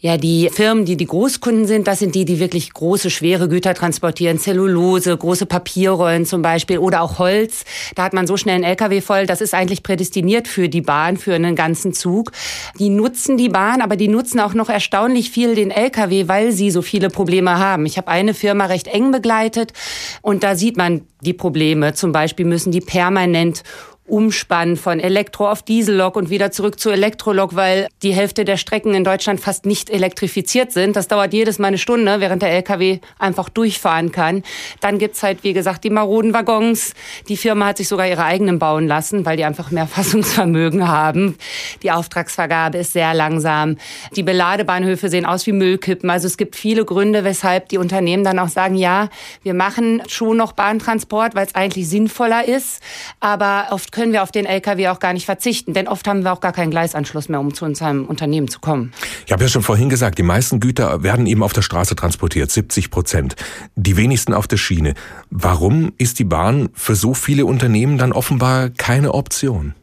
Ja, 0.00 0.18
die 0.18 0.50
Firmen, 0.52 0.84
die 0.84 0.98
die 0.98 1.06
Großkunden 1.06 1.66
sind, 1.66 1.86
das 1.86 2.00
sind 2.00 2.14
die, 2.14 2.26
die 2.26 2.40
wirklich 2.40 2.74
große, 2.74 3.08
schwere 3.08 3.48
Güter 3.48 3.72
transportieren. 3.72 4.38
Zellulose, 4.38 5.16
große 5.16 5.46
Papierrollen 5.46 6.26
zum 6.26 6.42
Beispiel 6.42 6.76
oder 6.76 7.00
auch 7.00 7.18
Holz. 7.18 7.64
Da 7.94 8.04
hat 8.04 8.12
man 8.12 8.26
so 8.26 8.36
schnell 8.36 8.56
einen 8.56 8.64
LKW 8.64 9.00
voll. 9.00 9.24
Das 9.24 9.40
ist 9.40 9.54
eigentlich 9.54 9.82
prädestiniert 9.82 10.46
für 10.46 10.68
die 10.68 10.82
Bahn, 10.82 11.16
für 11.16 11.34
einen 11.34 11.56
ganzen 11.56 11.94
Zug. 11.94 12.32
Die 12.78 12.90
nutzen 12.90 13.38
die 13.38 13.48
Bahn, 13.48 13.80
aber 13.80 13.96
die 13.96 14.08
nutzen 14.08 14.40
auch 14.40 14.52
noch 14.52 14.68
erstaunlich 14.68 15.30
viel 15.30 15.54
den 15.54 15.70
LKW, 15.70 16.28
weil 16.28 16.52
sie 16.52 16.70
so 16.70 16.82
viele 16.82 17.08
Probleme 17.08 17.58
haben. 17.58 17.86
Ich 17.86 17.96
habe 17.96 18.08
eine 18.08 18.34
Firma 18.34 18.66
recht 18.66 18.88
eng 18.88 19.10
begleitet 19.10 19.72
und 20.20 20.42
da 20.44 20.54
sieht 20.54 20.76
man 20.76 21.06
die 21.22 21.32
Probleme. 21.32 21.94
Zum 21.94 22.12
Beispiel 22.12 22.44
müssen 22.44 22.72
die 22.72 22.82
permanent 22.82 23.62
Umspannen 24.06 24.76
von 24.76 25.00
Elektro 25.00 25.48
auf 25.48 25.62
Diesellok 25.62 26.16
und 26.16 26.28
wieder 26.28 26.50
zurück 26.50 26.78
zu 26.78 26.90
Elektrolok, 26.90 27.56
weil 27.56 27.88
die 28.02 28.12
Hälfte 28.12 28.44
der 28.44 28.58
Strecken 28.58 28.94
in 28.94 29.02
Deutschland 29.02 29.40
fast 29.40 29.64
nicht 29.64 29.88
elektrifiziert 29.88 30.72
sind. 30.72 30.94
Das 30.94 31.08
dauert 31.08 31.32
jedes 31.32 31.58
Mal 31.58 31.68
eine 31.68 31.78
Stunde, 31.78 32.20
während 32.20 32.42
der 32.42 32.50
LKW 32.50 32.98
einfach 33.18 33.48
durchfahren 33.48 34.12
kann. 34.12 34.42
Dann 34.80 34.98
gibt's 34.98 35.22
halt, 35.22 35.42
wie 35.42 35.54
gesagt, 35.54 35.84
die 35.84 35.90
maroden 35.90 36.34
Waggons. 36.34 36.92
Die 37.28 37.38
Firma 37.38 37.68
hat 37.68 37.78
sich 37.78 37.88
sogar 37.88 38.06
ihre 38.06 38.24
eigenen 38.24 38.58
bauen 38.58 38.86
lassen, 38.86 39.24
weil 39.24 39.38
die 39.38 39.44
einfach 39.44 39.70
mehr 39.70 39.86
Fassungsvermögen 39.94 40.86
haben. 40.86 41.38
Die 41.82 41.90
Auftragsvergabe 41.90 42.78
ist 42.78 42.92
sehr 42.92 43.14
langsam. 43.14 43.78
Die 44.14 44.22
Beladebahnhöfe 44.22 45.08
sehen 45.08 45.24
aus 45.24 45.46
wie 45.46 45.52
Müllkippen. 45.52 46.10
Also 46.10 46.26
es 46.26 46.36
gibt 46.36 46.56
viele 46.56 46.84
Gründe, 46.84 47.24
weshalb 47.24 47.70
die 47.70 47.78
Unternehmen 47.78 48.22
dann 48.22 48.38
auch 48.38 48.48
sagen, 48.48 48.74
ja, 48.74 49.08
wir 49.42 49.54
machen 49.54 50.02
schon 50.08 50.36
noch 50.36 50.52
Bahntransport, 50.52 51.34
weil 51.34 51.46
es 51.46 51.54
eigentlich 51.54 51.88
sinnvoller 51.88 52.46
ist. 52.46 52.82
Aber 53.20 53.68
oft 53.70 53.93
können 53.94 54.12
wir 54.12 54.22
auf 54.22 54.32
den 54.32 54.44
Lkw 54.44 54.88
auch 54.88 54.98
gar 54.98 55.12
nicht 55.12 55.24
verzichten, 55.24 55.72
denn 55.72 55.88
oft 55.88 56.06
haben 56.08 56.24
wir 56.24 56.32
auch 56.32 56.40
gar 56.40 56.52
keinen 56.52 56.70
Gleisanschluss 56.70 57.28
mehr, 57.28 57.40
um 57.40 57.54
zu 57.54 57.64
unserem 57.64 58.04
Unternehmen 58.06 58.48
zu 58.48 58.58
kommen. 58.58 58.92
Ich 59.24 59.32
habe 59.32 59.44
ja 59.44 59.48
schon 59.48 59.62
vorhin 59.62 59.88
gesagt, 59.88 60.18
die 60.18 60.24
meisten 60.24 60.58
Güter 60.60 61.02
werden 61.02 61.26
eben 61.26 61.42
auf 61.42 61.52
der 61.52 61.62
Straße 61.62 61.94
transportiert, 61.94 62.50
70 62.50 62.90
Prozent. 62.90 63.36
Die 63.76 63.96
wenigsten 63.96 64.34
auf 64.34 64.48
der 64.48 64.56
Schiene. 64.56 64.94
Warum 65.30 65.92
ist 65.96 66.18
die 66.18 66.24
Bahn 66.24 66.68
für 66.74 66.96
so 66.96 67.14
viele 67.14 67.46
Unternehmen 67.46 67.96
dann 67.96 68.12
offenbar 68.12 68.68
keine 68.70 69.14
Option? 69.14 69.74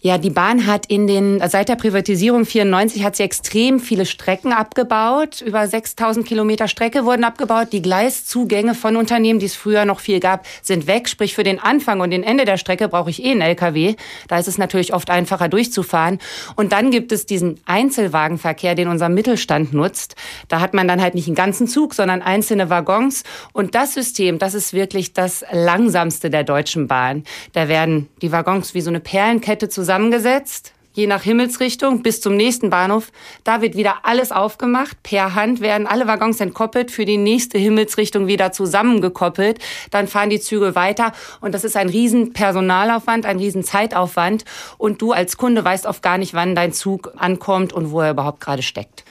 Ja, 0.00 0.16
die 0.16 0.30
Bahn 0.30 0.66
hat 0.66 0.86
in 0.86 1.08
den, 1.08 1.42
seit 1.48 1.68
der 1.68 1.74
Privatisierung 1.74 2.44
94 2.44 3.02
hat 3.02 3.16
sie 3.16 3.24
extrem 3.24 3.80
viele 3.80 4.06
Strecken 4.06 4.52
abgebaut. 4.52 5.40
Über 5.40 5.66
6000 5.66 6.24
Kilometer 6.24 6.68
Strecke 6.68 7.04
wurden 7.04 7.24
abgebaut. 7.24 7.72
Die 7.72 7.82
Gleiszugänge 7.82 8.76
von 8.76 8.94
Unternehmen, 8.94 9.40
die 9.40 9.46
es 9.46 9.56
früher 9.56 9.84
noch 9.84 9.98
viel 9.98 10.20
gab, 10.20 10.46
sind 10.62 10.86
weg. 10.86 11.08
Sprich, 11.08 11.34
für 11.34 11.42
den 11.42 11.58
Anfang 11.58 11.98
und 11.98 12.12
den 12.12 12.22
Ende 12.22 12.44
der 12.44 12.58
Strecke 12.58 12.86
brauche 12.86 13.10
ich 13.10 13.24
eh 13.24 13.32
einen 13.32 13.40
LKW. 13.40 13.96
Da 14.28 14.38
ist 14.38 14.46
es 14.46 14.56
natürlich 14.56 14.94
oft 14.94 15.10
einfacher 15.10 15.48
durchzufahren. 15.48 16.20
Und 16.54 16.70
dann 16.70 16.92
gibt 16.92 17.10
es 17.10 17.26
diesen 17.26 17.58
Einzelwagenverkehr, 17.66 18.76
den 18.76 18.86
unser 18.86 19.08
Mittelstand 19.08 19.72
nutzt. 19.72 20.14
Da 20.46 20.60
hat 20.60 20.74
man 20.74 20.86
dann 20.86 21.02
halt 21.02 21.16
nicht 21.16 21.26
einen 21.26 21.34
ganzen 21.34 21.66
Zug, 21.66 21.94
sondern 21.94 22.22
einzelne 22.22 22.70
Waggons. 22.70 23.24
Und 23.52 23.74
das 23.74 23.94
System, 23.94 24.38
das 24.38 24.54
ist 24.54 24.72
wirklich 24.72 25.12
das 25.12 25.44
langsamste 25.50 26.30
der 26.30 26.44
Deutschen 26.44 26.86
Bahn. 26.86 27.24
Da 27.52 27.66
werden 27.66 28.08
die 28.22 28.30
Waggons 28.30 28.74
wie 28.74 28.80
so 28.80 28.90
eine 28.90 29.00
Perlenkette 29.00 29.68
zusammen 29.68 29.87
zusammengesetzt, 29.88 30.74
je 30.92 31.06
nach 31.06 31.22
Himmelsrichtung 31.22 32.02
bis 32.02 32.20
zum 32.20 32.36
nächsten 32.36 32.68
Bahnhof. 32.68 33.10
Da 33.42 33.62
wird 33.62 33.74
wieder 33.74 34.00
alles 34.02 34.32
aufgemacht. 34.32 35.02
Per 35.02 35.34
Hand 35.34 35.62
werden 35.62 35.86
alle 35.86 36.06
Waggons 36.06 36.40
entkoppelt, 36.40 36.90
für 36.90 37.06
die 37.06 37.16
nächste 37.16 37.56
Himmelsrichtung 37.56 38.26
wieder 38.26 38.52
zusammengekoppelt. 38.52 39.60
Dann 39.90 40.06
fahren 40.06 40.28
die 40.28 40.40
Züge 40.40 40.74
weiter. 40.74 41.12
Und 41.40 41.54
das 41.54 41.64
ist 41.64 41.74
ein 41.74 41.88
riesen 41.88 42.34
Personalaufwand, 42.34 43.24
ein 43.24 43.38
riesen 43.38 43.64
Zeitaufwand. 43.64 44.44
Und 44.76 45.00
du 45.00 45.12
als 45.12 45.38
Kunde 45.38 45.64
weißt 45.64 45.86
oft 45.86 46.02
gar 46.02 46.18
nicht, 46.18 46.34
wann 46.34 46.54
dein 46.54 46.74
Zug 46.74 47.14
ankommt 47.16 47.72
und 47.72 47.90
wo 47.90 48.02
er 48.02 48.10
überhaupt 48.10 48.40
gerade 48.40 48.62
steckt. 48.62 49.04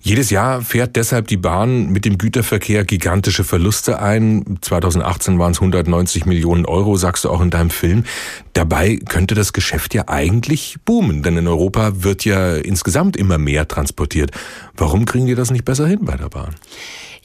Jedes 0.00 0.30
Jahr 0.30 0.62
fährt 0.62 0.94
deshalb 0.94 1.26
die 1.26 1.36
Bahn 1.36 1.90
mit 1.90 2.04
dem 2.04 2.18
Güterverkehr 2.18 2.84
gigantische 2.84 3.42
Verluste 3.42 4.00
ein. 4.00 4.58
2018 4.60 5.38
waren 5.38 5.52
es 5.52 5.58
190 5.58 6.24
Millionen 6.24 6.66
Euro, 6.66 6.96
sagst 6.96 7.24
du 7.24 7.30
auch 7.30 7.40
in 7.40 7.50
deinem 7.50 7.70
Film. 7.70 8.04
Dabei 8.52 8.96
könnte 8.96 9.34
das 9.34 9.52
Geschäft 9.52 9.94
ja 9.94 10.04
eigentlich 10.06 10.76
boomen, 10.84 11.22
denn 11.24 11.36
in 11.36 11.48
Europa 11.48 12.04
wird 12.04 12.24
ja 12.24 12.56
insgesamt 12.56 13.16
immer 13.16 13.38
mehr 13.38 13.66
transportiert. 13.66 14.30
Warum 14.76 15.04
kriegen 15.04 15.26
die 15.26 15.34
das 15.34 15.50
nicht 15.50 15.64
besser 15.64 15.88
hin 15.88 16.00
bei 16.02 16.16
der 16.16 16.28
Bahn? 16.28 16.54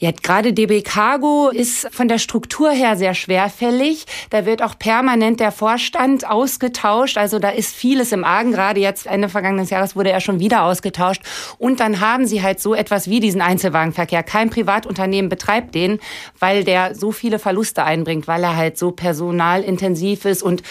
Ja, 0.04 0.10
gerade 0.10 0.52
DB 0.52 0.82
Cargo 0.82 1.48
ist 1.48 1.88
von 1.90 2.08
der 2.08 2.18
Struktur 2.18 2.70
her 2.70 2.94
sehr 2.98 3.14
schwerfällig. 3.14 4.04
Da 4.28 4.44
wird 4.44 4.60
auch 4.60 4.78
permanent 4.78 5.40
der 5.40 5.50
Vorstand 5.50 6.28
ausgetauscht. 6.28 7.16
Also 7.16 7.38
da 7.38 7.48
ist 7.48 7.74
vieles 7.74 8.12
im 8.12 8.22
Argen. 8.22 8.52
Gerade 8.52 8.80
jetzt 8.80 9.06
Ende 9.06 9.30
vergangenen 9.30 9.66
Jahres 9.66 9.96
wurde 9.96 10.10
er 10.10 10.20
schon 10.20 10.40
wieder 10.40 10.64
ausgetauscht. 10.64 11.22
Und 11.56 11.80
dann 11.80 12.00
haben 12.00 12.26
sie 12.26 12.42
halt 12.42 12.60
so 12.60 12.74
etwas 12.74 13.08
wie 13.08 13.18
diesen 13.18 13.40
Einzelwagenverkehr. 13.40 14.22
Kein 14.22 14.50
Privatunternehmen 14.50 15.30
betreibt 15.30 15.74
den, 15.74 16.00
weil 16.38 16.64
der 16.64 16.94
so 16.94 17.10
viele 17.10 17.38
Verluste 17.38 17.82
einbringt, 17.82 18.28
weil 18.28 18.44
er 18.44 18.56
halt 18.56 18.76
so 18.76 18.90
personalintensiv 18.90 20.26
ist 20.26 20.42
und 20.42 20.62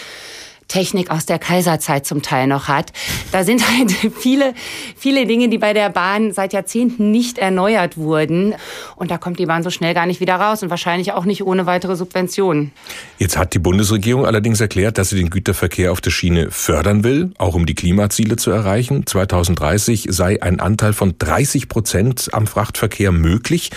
Technik 0.74 1.12
aus 1.12 1.24
der 1.24 1.38
Kaiserzeit 1.38 2.04
zum 2.04 2.20
Teil 2.20 2.48
noch 2.48 2.66
hat. 2.66 2.92
Da 3.30 3.44
sind 3.44 3.62
halt 3.78 3.92
viele, 4.18 4.54
viele 4.96 5.24
Dinge, 5.24 5.48
die 5.48 5.58
bei 5.58 5.72
der 5.72 5.88
Bahn 5.88 6.32
seit 6.32 6.52
Jahrzehnten 6.52 7.12
nicht 7.12 7.38
erneuert 7.38 7.96
wurden. 7.96 8.56
Und 8.96 9.12
da 9.12 9.18
kommt 9.18 9.38
die 9.38 9.46
Bahn 9.46 9.62
so 9.62 9.70
schnell 9.70 9.94
gar 9.94 10.06
nicht 10.06 10.18
wieder 10.18 10.34
raus 10.34 10.64
und 10.64 10.70
wahrscheinlich 10.70 11.12
auch 11.12 11.26
nicht 11.26 11.44
ohne 11.44 11.66
weitere 11.66 11.94
Subventionen. 11.94 12.72
Jetzt 13.18 13.38
hat 13.38 13.54
die 13.54 13.60
Bundesregierung 13.60 14.26
allerdings 14.26 14.60
erklärt, 14.60 14.98
dass 14.98 15.10
sie 15.10 15.16
den 15.16 15.30
Güterverkehr 15.30 15.92
auf 15.92 16.00
der 16.00 16.10
Schiene 16.10 16.50
fördern 16.50 17.04
will, 17.04 17.32
auch 17.38 17.54
um 17.54 17.66
die 17.66 17.76
Klimaziele 17.76 18.34
zu 18.34 18.50
erreichen. 18.50 19.06
2030 19.06 20.08
sei 20.10 20.42
ein 20.42 20.58
Anteil 20.58 20.92
von 20.92 21.14
30 21.16 21.68
Prozent 21.68 22.30
am 22.32 22.48
Frachtverkehr 22.48 23.12
möglich 23.12 23.70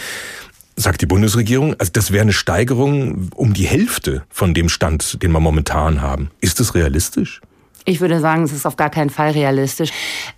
sagt 0.78 1.02
die 1.02 1.06
Bundesregierung. 1.06 1.76
Also 1.78 1.92
das 1.92 2.12
wäre 2.12 2.22
eine 2.22 2.34
Steigerung 2.34 3.30
um 3.36 3.54
die 3.54 3.66
Hälfte 3.66 4.24
von 4.30 4.54
dem 4.54 4.70
Stand, 4.70 5.22
den 5.22 5.32
wir 5.32 5.40
momentan 5.40 6.02
haben. 6.02 6.32
Ist 6.40 6.60
das 6.60 6.76
realistisch? 6.76 7.42
Ich 7.90 8.02
würde 8.02 8.20
sagen, 8.20 8.44
es 8.44 8.52
ist 8.52 8.66
auf 8.66 8.76
gar 8.76 8.90
keinen 8.90 9.10
Fall 9.10 9.32
realistisch. 9.32 9.92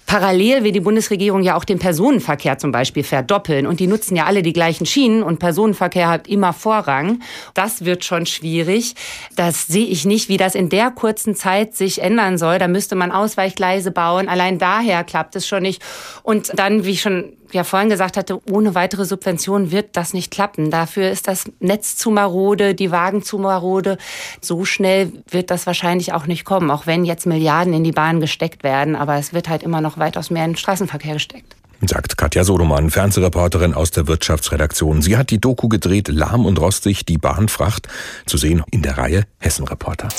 Parallel 0.06 0.63
will 0.63 0.71
die 0.71 0.82
Bundesregierung 0.82 1.41
ja 1.41 1.56
auch 1.56 1.63
den 1.63 1.80
Personenverkehr 1.80 2.60
zum 2.60 2.71
Beispiel 2.71 3.04
verdoppeln. 3.04 3.65
Und 3.65 3.80
die 3.80 3.88
nutzen 3.88 4.15
ja 4.15 4.25
alle 4.25 4.43
die 4.43 4.54
gleichen 4.54 4.86
Schienen 4.86 5.23
und 5.23 5.39
Personenverkehr 5.39 6.10
hat 6.10 6.28
immer 6.28 6.54
Vorrang. 6.54 7.21
Das 7.56 7.86
wird 7.86 8.06
schon 8.06 8.28
schwierig. 8.28 8.93
Das 9.36 9.65
sehe 9.65 9.88
ich 9.88 10.06
nicht, 10.06 10.30
wie 10.30 10.38
das 10.38 10.54
in 10.54 10.69
der 10.69 10.91
kurzen 10.91 11.34
Zeit 11.34 11.75
sich 11.75 12.04
ändern 12.04 12.38
soll. 12.38 12.60
Da 12.60 12.67
müsste 12.67 12.95
man 12.95 13.12
Ausweichgleise 13.12 13.89
bauen. 13.89 14.30
Allein 14.30 14.60
daher 14.60 15.04
klappt 15.04 15.36
es 15.36 15.47
schon 15.47 15.63
nicht. 15.63 15.82
Und 16.21 16.52
dann, 16.56 16.86
wie 16.86 16.91
ich 16.91 17.02
schon 17.02 17.34
ja 17.53 17.63
vorhin 17.63 17.89
gesagt 17.89 18.17
hatte, 18.17 18.39
ohne 18.49 18.75
weitere 18.75 19.05
Subventionen 19.05 19.71
wird 19.71 19.95
das 19.97 20.13
nicht 20.13 20.31
klappen. 20.31 20.71
Dafür 20.71 21.09
ist 21.09 21.27
das 21.27 21.45
Netz 21.59 21.95
zu 21.95 22.12
marode, 22.12 22.75
die 22.75 22.91
Wagen 22.91 23.23
zu 23.23 23.38
marode. 23.38 23.97
So 24.41 24.65
schnell 24.65 25.12
wird 25.29 25.51
das 25.51 25.65
wahrscheinlich 25.65 26.13
auch 26.13 26.27
nicht 26.27 26.45
kommen, 26.45 26.71
auch 26.71 26.85
wenn 26.88 27.05
jetzt 27.05 27.25
Milliarden 27.25 27.73
in 27.73 27.83
die 27.83 27.91
Bahn 27.91 28.19
gesteckt 28.19 28.63
werden. 28.63 28.95
Aber 28.95 29.15
es 29.15 29.33
wird 29.33 29.49
halt 29.49 29.63
immer 29.63 29.81
noch 29.81 29.97
weitaus 29.97 30.29
mehr 30.29 30.45
in 30.45 30.51
den 30.51 30.57
Straßenverkehr 30.57 31.13
gesteckt 31.13 31.55
sagt 31.88 32.17
Katja 32.17 32.43
Sodomann, 32.43 32.89
Fernsehreporterin 32.89 33.73
aus 33.73 33.91
der 33.91 34.07
Wirtschaftsredaktion. 34.07 35.01
Sie 35.01 35.17
hat 35.17 35.29
die 35.29 35.39
Doku 35.39 35.69
gedreht, 35.69 36.09
lahm 36.09 36.45
und 36.45 36.59
rostig, 36.59 37.05
die 37.05 37.17
Bahnfracht, 37.17 37.88
zu 38.25 38.38
sehen 38.38 38.63
in 38.71 38.81
der 38.81 38.97
Reihe 38.97 39.23
Hessenreporter. 39.39 40.09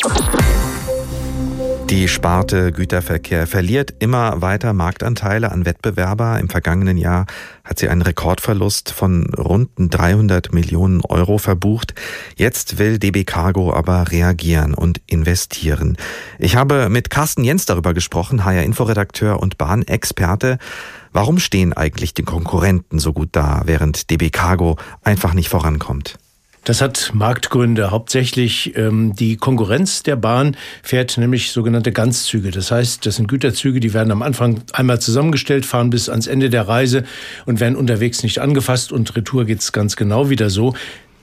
Die 1.90 2.06
Sparte 2.06 2.70
Güterverkehr 2.70 3.48
verliert 3.48 3.92
immer 3.98 4.40
weiter 4.40 4.72
Marktanteile 4.72 5.50
an 5.50 5.66
Wettbewerber. 5.66 6.38
Im 6.38 6.48
vergangenen 6.48 6.96
Jahr 6.96 7.26
hat 7.64 7.80
sie 7.80 7.88
einen 7.88 8.02
Rekordverlust 8.02 8.92
von 8.92 9.34
rund 9.34 9.70
300 9.76 10.52
Millionen 10.52 11.00
Euro 11.00 11.38
verbucht. 11.38 11.94
Jetzt 12.36 12.78
will 12.78 13.00
DB 13.00 13.24
Cargo 13.24 13.74
aber 13.74 14.12
reagieren 14.12 14.72
und 14.74 15.00
investieren. 15.06 15.96
Ich 16.38 16.54
habe 16.54 16.88
mit 16.90 17.10
Carsten 17.10 17.42
Jens 17.42 17.66
darüber 17.66 17.92
gesprochen, 17.92 18.44
HR 18.44 18.62
Inforedakteur 18.62 19.40
und 19.40 19.58
Bahnexperte. 19.58 20.58
Warum 21.12 21.40
stehen 21.40 21.72
eigentlich 21.72 22.14
die 22.14 22.22
Konkurrenten 22.22 23.00
so 23.00 23.12
gut 23.12 23.30
da, 23.32 23.62
während 23.64 24.10
DB 24.10 24.30
Cargo 24.30 24.76
einfach 25.02 25.34
nicht 25.34 25.48
vorankommt? 25.48 26.20
Das 26.70 26.80
hat 26.80 27.10
Marktgründe. 27.14 27.90
Hauptsächlich 27.90 28.76
ähm, 28.76 29.12
die 29.16 29.36
Konkurrenz 29.36 30.04
der 30.04 30.14
Bahn 30.14 30.56
fährt 30.84 31.18
nämlich 31.18 31.50
sogenannte 31.50 31.90
Ganzzüge. 31.90 32.52
Das 32.52 32.70
heißt, 32.70 33.04
das 33.04 33.16
sind 33.16 33.26
Güterzüge, 33.26 33.80
die 33.80 33.92
werden 33.92 34.12
am 34.12 34.22
Anfang 34.22 34.62
einmal 34.72 35.00
zusammengestellt, 35.00 35.66
fahren 35.66 35.90
bis 35.90 36.08
ans 36.08 36.28
Ende 36.28 36.48
der 36.48 36.68
Reise 36.68 37.02
und 37.44 37.58
werden 37.58 37.74
unterwegs 37.74 38.22
nicht 38.22 38.38
angefasst 38.38 38.92
und 38.92 39.16
retour 39.16 39.46
geht's 39.46 39.72
ganz 39.72 39.96
genau 39.96 40.30
wieder 40.30 40.48
so. 40.48 40.74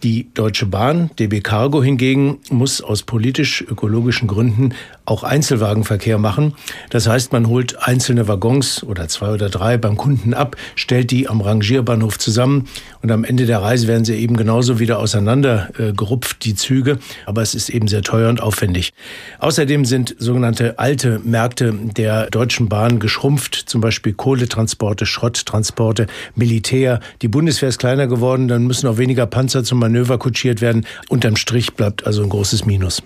Die 0.03 0.27
Deutsche 0.33 0.65
Bahn, 0.65 1.11
DB 1.17 1.39
Cargo 1.39 1.81
hingegen, 1.81 2.39
muss 2.49 2.81
aus 2.81 3.03
politisch-ökologischen 3.03 4.27
Gründen 4.27 4.73
auch 5.07 5.23
Einzelwagenverkehr 5.23 6.17
machen. 6.17 6.53
Das 6.89 7.07
heißt, 7.07 7.31
man 7.31 7.47
holt 7.47 7.81
einzelne 7.81 8.27
Waggons 8.27 8.83
oder 8.83 9.07
zwei 9.07 9.29
oder 9.31 9.49
drei 9.49 9.77
beim 9.77 9.95
Kunden 9.95 10.33
ab, 10.33 10.57
stellt 10.75 11.11
die 11.11 11.29
am 11.29 11.39
Rangierbahnhof 11.39 12.19
zusammen 12.19 12.67
und 13.01 13.11
am 13.11 13.23
Ende 13.23 13.45
der 13.45 13.61
Reise 13.61 13.87
werden 13.87 14.03
sie 14.03 14.15
eben 14.15 14.35
genauso 14.35 14.79
wieder 14.79 14.99
auseinander 14.99 15.69
äh, 15.79 15.93
die 16.41 16.55
Züge. 16.55 16.99
Aber 17.25 17.41
es 17.41 17.55
ist 17.55 17.69
eben 17.69 17.87
sehr 17.87 18.01
teuer 18.01 18.29
und 18.29 18.41
aufwendig. 18.41 18.91
Außerdem 19.39 19.85
sind 19.85 20.15
sogenannte 20.19 20.77
alte 20.77 21.19
Märkte 21.23 21.73
der 21.73 22.29
Deutschen 22.29 22.67
Bahn 22.67 22.99
geschrumpft, 22.99 23.55
zum 23.55 23.79
Beispiel 23.79 24.13
Kohletransporte, 24.13 25.05
Schrotttransporte, 25.05 26.07
Militär. 26.35 26.99
Die 27.21 27.29
Bundeswehr 27.29 27.69
ist 27.69 27.79
kleiner 27.79 28.07
geworden, 28.07 28.49
dann 28.49 28.67
müssen 28.67 28.87
auch 28.87 28.97
weniger 28.97 29.25
Panzer 29.25 29.63
zum 29.63 29.79
Manöver 29.79 30.17
kutschiert 30.17 30.59
werden. 30.59 30.85
Unterm 31.07 31.37
Strich 31.37 31.75
bleibt 31.75 32.05
also 32.05 32.23
ein 32.23 32.29
großes 32.29 32.65
Minus. 32.65 33.01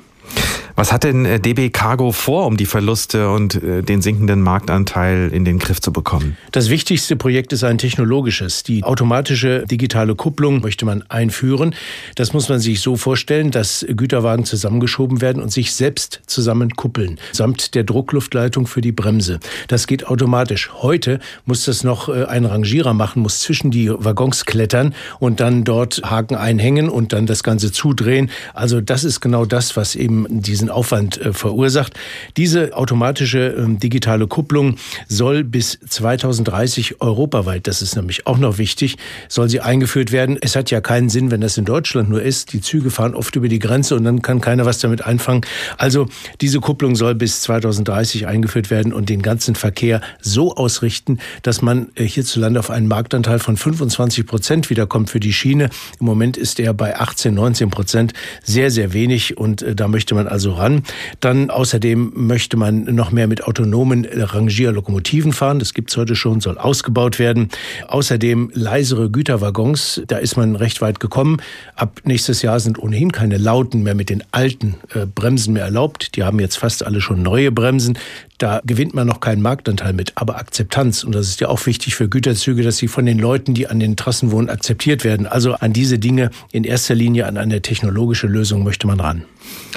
Was 0.75 0.91
hat 0.91 1.03
denn 1.03 1.25
äh, 1.25 1.39
DB 1.39 1.69
Cargo 1.69 2.11
vor, 2.11 2.45
um 2.45 2.57
die 2.57 2.65
Verluste 2.65 3.29
und 3.29 3.61
äh, 3.61 3.81
den 3.81 4.01
sinkenden 4.01 4.41
Marktanteil 4.41 5.29
in 5.33 5.45
den 5.45 5.59
Griff 5.59 5.81
zu 5.81 5.91
bekommen? 5.91 6.37
Das 6.51 6.69
wichtigste 6.69 7.15
Projekt 7.15 7.53
ist 7.53 7.63
ein 7.63 7.77
technologisches. 7.77 8.63
Die 8.63 8.83
automatische 8.83 9.65
digitale 9.65 10.15
Kupplung 10.15 10.61
möchte 10.61 10.85
man 10.85 11.03
einführen. 11.09 11.75
Das 12.15 12.33
muss 12.33 12.49
man 12.49 12.59
sich 12.59 12.79
so 12.79 12.95
vorstellen, 12.95 13.51
dass 13.51 13.85
Güterwagen 13.87 14.45
zusammengeschoben 14.45 15.21
werden 15.21 15.41
und 15.41 15.51
sich 15.51 15.73
selbst 15.73 16.21
zusammenkuppeln, 16.25 17.19
samt 17.31 17.75
der 17.75 17.83
Druckluftleitung 17.83 18.67
für 18.67 18.81
die 18.81 18.91
Bremse. 18.91 19.39
Das 19.67 19.87
geht 19.87 20.07
automatisch. 20.07 20.71
Heute 20.73 21.19
muss 21.45 21.65
das 21.65 21.83
noch 21.83 22.09
äh, 22.09 22.25
ein 22.25 22.45
Rangierer 22.45 22.93
machen, 22.93 23.21
muss 23.21 23.41
zwischen 23.41 23.71
die 23.71 23.89
Waggons 23.89 24.45
klettern 24.45 24.93
und 25.19 25.39
dann 25.39 25.63
dort 25.63 26.01
Haken 26.03 26.35
einhängen 26.35 26.89
und 26.89 27.13
dann 27.13 27.25
das 27.25 27.43
Ganze 27.43 27.71
zudrehen. 27.71 28.29
Also 28.53 28.79
das 28.79 29.03
ist 29.03 29.19
genau 29.19 29.45
das, 29.45 29.75
was 29.75 29.95
eben 29.95 30.25
diese 30.29 30.60
diesen 30.61 30.69
Aufwand 30.69 31.19
äh, 31.19 31.33
verursacht. 31.33 31.93
Diese 32.37 32.77
automatische 32.77 33.39
äh, 33.39 33.77
digitale 33.77 34.27
Kupplung 34.27 34.75
soll 35.07 35.43
bis 35.43 35.79
2030 35.89 37.01
europaweit, 37.01 37.65
das 37.65 37.81
ist 37.81 37.95
nämlich 37.95 38.27
auch 38.27 38.37
noch 38.37 38.59
wichtig, 38.59 38.97
soll 39.27 39.49
sie 39.49 39.59
eingeführt 39.59 40.11
werden. 40.11 40.37
Es 40.39 40.55
hat 40.55 40.69
ja 40.69 40.79
keinen 40.79 41.09
Sinn, 41.09 41.31
wenn 41.31 41.41
das 41.41 41.57
in 41.57 41.65
Deutschland 41.65 42.09
nur 42.09 42.21
ist. 42.21 42.53
Die 42.53 42.61
Züge 42.61 42.91
fahren 42.91 43.15
oft 43.15 43.35
über 43.35 43.47
die 43.47 43.57
Grenze 43.57 43.95
und 43.95 44.03
dann 44.03 44.21
kann 44.21 44.39
keiner 44.39 44.65
was 44.65 44.77
damit 44.77 45.03
einfangen. 45.03 45.41
Also 45.79 46.07
diese 46.41 46.59
Kupplung 46.59 46.95
soll 46.95 47.15
bis 47.15 47.41
2030 47.41 48.27
eingeführt 48.27 48.69
werden 48.69 48.93
und 48.93 49.09
den 49.09 49.23
ganzen 49.23 49.55
Verkehr 49.55 50.01
so 50.21 50.55
ausrichten, 50.55 51.17
dass 51.41 51.63
man 51.63 51.89
äh, 51.95 52.03
hierzulande 52.03 52.59
auf 52.59 52.69
einen 52.69 52.87
Marktanteil 52.87 53.39
von 53.39 53.57
25 53.57 54.27
Prozent 54.27 54.69
wiederkommt 54.69 55.09
für 55.09 55.19
die 55.19 55.33
Schiene. 55.33 55.69
Im 55.99 56.05
Moment 56.05 56.37
ist 56.37 56.59
er 56.59 56.75
bei 56.75 56.99
18, 56.99 57.33
19 57.33 57.71
Prozent 57.71 58.13
sehr, 58.43 58.69
sehr 58.69 58.93
wenig 58.93 59.37
und 59.37 59.65
da 59.75 59.87
möchte 59.87 60.13
man 60.13 60.27
also 60.27 60.50
ran. 60.51 60.83
Dann 61.19 61.49
außerdem 61.49 62.13
möchte 62.15 62.57
man 62.57 62.83
noch 62.95 63.11
mehr 63.11 63.27
mit 63.27 63.43
autonomen 63.43 64.05
Rangierlokomotiven 64.05 65.33
fahren. 65.33 65.59
Das 65.59 65.73
gibt 65.73 65.91
es 65.91 65.97
heute 65.97 66.15
schon, 66.15 66.41
soll 66.41 66.57
ausgebaut 66.57 67.19
werden. 67.19 67.49
Außerdem 67.87 68.51
leisere 68.53 69.09
Güterwaggons, 69.09 70.01
da 70.07 70.17
ist 70.17 70.37
man 70.37 70.55
recht 70.55 70.81
weit 70.81 70.99
gekommen. 70.99 71.37
Ab 71.75 72.01
nächstes 72.03 72.41
Jahr 72.41 72.59
sind 72.59 72.79
ohnehin 72.79 73.11
keine 73.11 73.37
Lauten 73.37 73.83
mehr 73.83 73.95
mit 73.95 74.09
den 74.09 74.23
alten 74.31 74.75
äh, 74.93 75.05
Bremsen 75.05 75.53
mehr 75.53 75.63
erlaubt. 75.63 76.15
Die 76.15 76.23
haben 76.23 76.39
jetzt 76.39 76.57
fast 76.57 76.85
alle 76.85 77.01
schon 77.01 77.21
neue 77.21 77.51
Bremsen. 77.51 77.97
Da 78.41 78.59
gewinnt 78.65 78.95
man 78.95 79.05
noch 79.05 79.19
keinen 79.19 79.43
Marktanteil 79.43 79.93
mit, 79.93 80.13
aber 80.15 80.37
Akzeptanz. 80.37 81.03
Und 81.03 81.13
das 81.13 81.27
ist 81.27 81.41
ja 81.41 81.49
auch 81.49 81.63
wichtig 81.67 81.93
für 81.93 82.09
Güterzüge, 82.09 82.63
dass 82.63 82.77
sie 82.77 82.87
von 82.87 83.05
den 83.05 83.19
Leuten, 83.19 83.53
die 83.53 83.67
an 83.67 83.79
den 83.79 83.95
Trassen 83.95 84.31
wohnen, 84.31 84.49
akzeptiert 84.49 85.03
werden. 85.03 85.27
Also 85.27 85.53
an 85.53 85.73
diese 85.73 85.99
Dinge 85.99 86.31
in 86.51 86.63
erster 86.63 86.95
Linie 86.95 87.27
an 87.27 87.37
eine 87.37 87.61
technologische 87.61 88.25
Lösung 88.25 88.63
möchte 88.63 88.87
man 88.87 88.99
ran. 88.99 89.25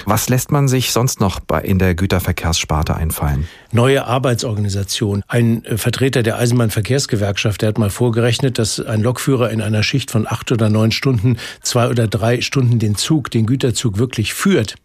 Was 0.06 0.30
lässt 0.30 0.50
man 0.50 0.66
sich 0.66 0.92
sonst 0.92 1.20
noch 1.20 1.40
in 1.62 1.78
der 1.78 1.94
Güterverkehrssparte 1.94 2.96
einfallen? 2.96 3.46
Neue 3.74 4.06
Arbeitsorganisation. 4.06 5.24
Ein 5.26 5.64
äh, 5.64 5.76
Vertreter 5.76 6.22
der 6.22 6.38
Eisenbahnverkehrsgewerkschaft, 6.38 7.60
der 7.60 7.70
hat 7.70 7.78
mal 7.78 7.90
vorgerechnet, 7.90 8.60
dass 8.60 8.78
ein 8.78 9.00
Lokführer 9.00 9.50
in 9.50 9.60
einer 9.60 9.82
Schicht 9.82 10.12
von 10.12 10.28
acht 10.28 10.52
oder 10.52 10.70
neun 10.70 10.92
Stunden 10.92 11.38
zwei 11.60 11.88
oder 11.88 12.06
drei 12.06 12.40
Stunden 12.40 12.78
den 12.78 12.94
Zug, 12.94 13.32
den 13.32 13.46
Güterzug 13.46 13.98
wirklich 13.98 14.32
führt. 14.32 14.76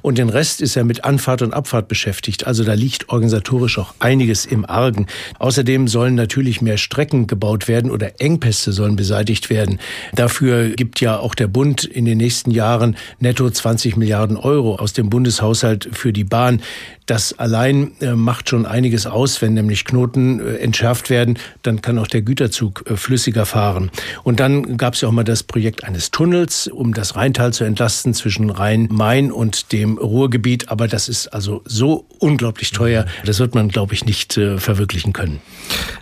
Und 0.00 0.16
den 0.16 0.30
Rest 0.30 0.62
ist 0.62 0.76
er 0.76 0.84
mit 0.84 1.04
Anfahrt 1.04 1.42
und 1.42 1.52
Abfahrt 1.52 1.88
beschäftigt. 1.88 2.46
Also 2.46 2.64
da 2.64 2.72
liegt 2.72 3.10
organisatorisch 3.10 3.78
auch 3.78 3.94
einiges 3.98 4.46
im 4.46 4.64
Argen. 4.64 5.06
Außerdem 5.38 5.88
sollen 5.88 6.14
natürlich 6.14 6.62
mehr 6.62 6.78
Strecken 6.78 7.26
gebaut 7.26 7.68
werden 7.68 7.90
oder 7.90 8.20
Engpässe 8.20 8.72
sollen 8.72 8.96
beseitigt 8.96 9.50
werden. 9.50 9.78
Dafür 10.14 10.70
gibt 10.70 11.00
ja 11.00 11.18
auch 11.18 11.34
der 11.34 11.48
Bund 11.48 11.84
in 11.84 12.04
den 12.06 12.18
nächsten 12.18 12.50
Jahren 12.50 12.96
netto 13.18 13.48
20 13.48 13.96
Milliarden 13.96 14.36
Euro 14.36 14.76
aus 14.76 14.92
dem 14.92 15.10
Bundeshaushalt 15.10 15.88
für 15.92 16.12
die 16.12 16.24
Bahn. 16.24 16.62
Das 17.06 17.38
allein 17.38 17.92
äh, 18.00 18.12
macht 18.38 18.50
schon 18.50 18.66
einiges 18.66 19.06
aus. 19.06 19.42
Wenn 19.42 19.54
nämlich 19.54 19.84
Knoten 19.84 20.38
äh, 20.38 20.58
entschärft 20.58 21.10
werden, 21.10 21.40
dann 21.62 21.82
kann 21.82 21.98
auch 21.98 22.06
der 22.06 22.22
Güterzug 22.22 22.84
äh, 22.88 22.96
flüssiger 22.96 23.46
fahren. 23.46 23.90
Und 24.22 24.38
dann 24.38 24.76
gab 24.76 24.94
es 24.94 25.00
ja 25.00 25.08
auch 25.08 25.12
mal 25.12 25.24
das 25.24 25.42
Projekt 25.42 25.82
eines 25.82 26.12
Tunnels, 26.12 26.68
um 26.68 26.94
das 26.94 27.16
Rheintal 27.16 27.52
zu 27.52 27.64
entlasten 27.64 28.14
zwischen 28.14 28.50
Rhein-Main 28.50 29.32
und 29.32 29.72
dem 29.72 29.98
Ruhrgebiet. 29.98 30.68
Aber 30.68 30.86
das 30.86 31.08
ist 31.08 31.26
also 31.26 31.62
so 31.64 32.06
unglaublich 32.20 32.70
teuer. 32.70 33.06
Das 33.24 33.40
wird 33.40 33.56
man, 33.56 33.70
glaube 33.70 33.94
ich, 33.94 34.04
nicht 34.04 34.34
verwirklichen 34.34 35.12
können. 35.12 35.40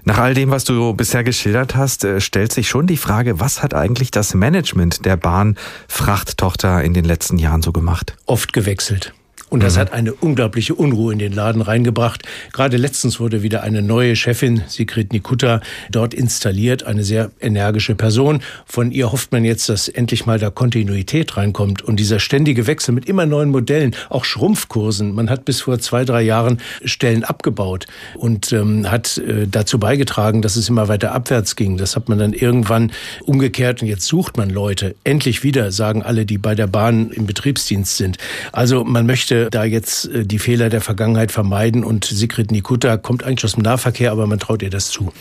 Nach 0.04 0.18
all 0.18 0.34
dem, 0.34 0.50
was 0.50 0.64
du 0.64 0.92
bisher 0.92 1.24
geschildert 1.24 1.74
hast, 1.74 2.06
stellt 2.18 2.52
sich 2.52 2.68
schon 2.68 2.86
die 2.86 2.98
Frage, 2.98 3.40
was 3.40 3.62
hat 3.62 3.72
eigentlich 3.72 4.10
das 4.10 4.34
Management 4.34 5.06
der 5.06 5.16
Bahn 5.16 5.56
Frachttochter 5.88 6.84
in 6.84 6.92
den 6.92 7.06
letzten 7.06 7.38
Jahren 7.38 7.62
so 7.62 7.72
gemacht? 7.72 8.14
Oft 8.26 8.52
gewechselt. 8.52 9.14
Und 9.48 9.62
das 9.62 9.76
mhm. 9.76 9.80
hat 9.80 9.92
eine 9.92 10.12
unglaubliche 10.12 10.74
Unruhe 10.74 11.12
in 11.12 11.20
den 11.20 11.32
Laden 11.32 11.62
reingebracht. 11.62 12.22
Gerade 12.52 12.76
letztens 12.76 13.20
wurde 13.20 13.42
wieder 13.42 13.62
eine 13.62 13.80
neue 13.80 14.16
Chefin, 14.16 14.62
Sigrid 14.66 15.12
Nikutta, 15.12 15.60
dort 15.90 16.14
installiert, 16.14 16.82
eine 16.82 17.04
sehr 17.04 17.30
energische 17.40 17.94
Person. 17.94 18.42
Von 18.66 18.90
ihr 18.90 19.12
hofft 19.12 19.30
man 19.30 19.44
jetzt, 19.44 19.68
dass 19.68 19.88
endlich 19.88 20.26
mal 20.26 20.40
da 20.40 20.50
Kontinuität 20.50 21.36
reinkommt. 21.36 21.82
Und 21.82 22.00
dieser 22.00 22.18
ständige 22.18 22.66
Wechsel 22.66 22.92
mit 22.92 23.06
immer 23.06 23.24
neuen 23.24 23.50
Modellen, 23.50 23.94
auch 24.10 24.24
Schrumpfkursen. 24.24 25.14
Man 25.14 25.30
hat 25.30 25.44
bis 25.44 25.60
vor 25.60 25.78
zwei, 25.78 26.04
drei 26.04 26.22
Jahren 26.22 26.58
Stellen 26.84 27.22
abgebaut 27.22 27.86
und 28.14 28.52
ähm, 28.52 28.90
hat 28.90 29.18
äh, 29.18 29.46
dazu 29.48 29.78
beigetragen, 29.78 30.42
dass 30.42 30.56
es 30.56 30.68
immer 30.68 30.88
weiter 30.88 31.12
abwärts 31.12 31.54
ging. 31.54 31.76
Das 31.76 31.94
hat 31.94 32.08
man 32.08 32.18
dann 32.18 32.32
irgendwann 32.32 32.90
umgekehrt 33.22 33.80
und 33.80 33.86
jetzt 33.86 34.06
sucht 34.06 34.36
man 34.36 34.50
Leute. 34.50 34.96
Endlich 35.04 35.44
wieder, 35.44 35.70
sagen 35.70 36.02
alle, 36.02 36.26
die 36.26 36.38
bei 36.38 36.56
der 36.56 36.66
Bahn 36.66 37.10
im 37.10 37.26
Betriebsdienst 37.26 37.96
sind. 37.96 38.18
Also 38.50 38.82
man 38.82 39.06
möchte 39.06 39.35
möchte 39.36 39.50
da 39.50 39.64
jetzt 39.64 40.08
äh, 40.08 40.24
die 40.24 40.38
Fehler 40.38 40.68
der 40.68 40.80
Vergangenheit 40.80 41.32
vermeiden 41.32 41.84
und 41.84 42.04
Sigrid 42.04 42.50
Nikutta 42.50 42.96
kommt 42.96 43.24
eigentlich 43.24 43.44
aus 43.44 43.54
dem 43.54 43.62
Nahverkehr, 43.62 44.12
aber 44.12 44.26
man 44.26 44.38
traut 44.38 44.62
ihr 44.62 44.70
das 44.70 44.88
zu. 44.88 45.12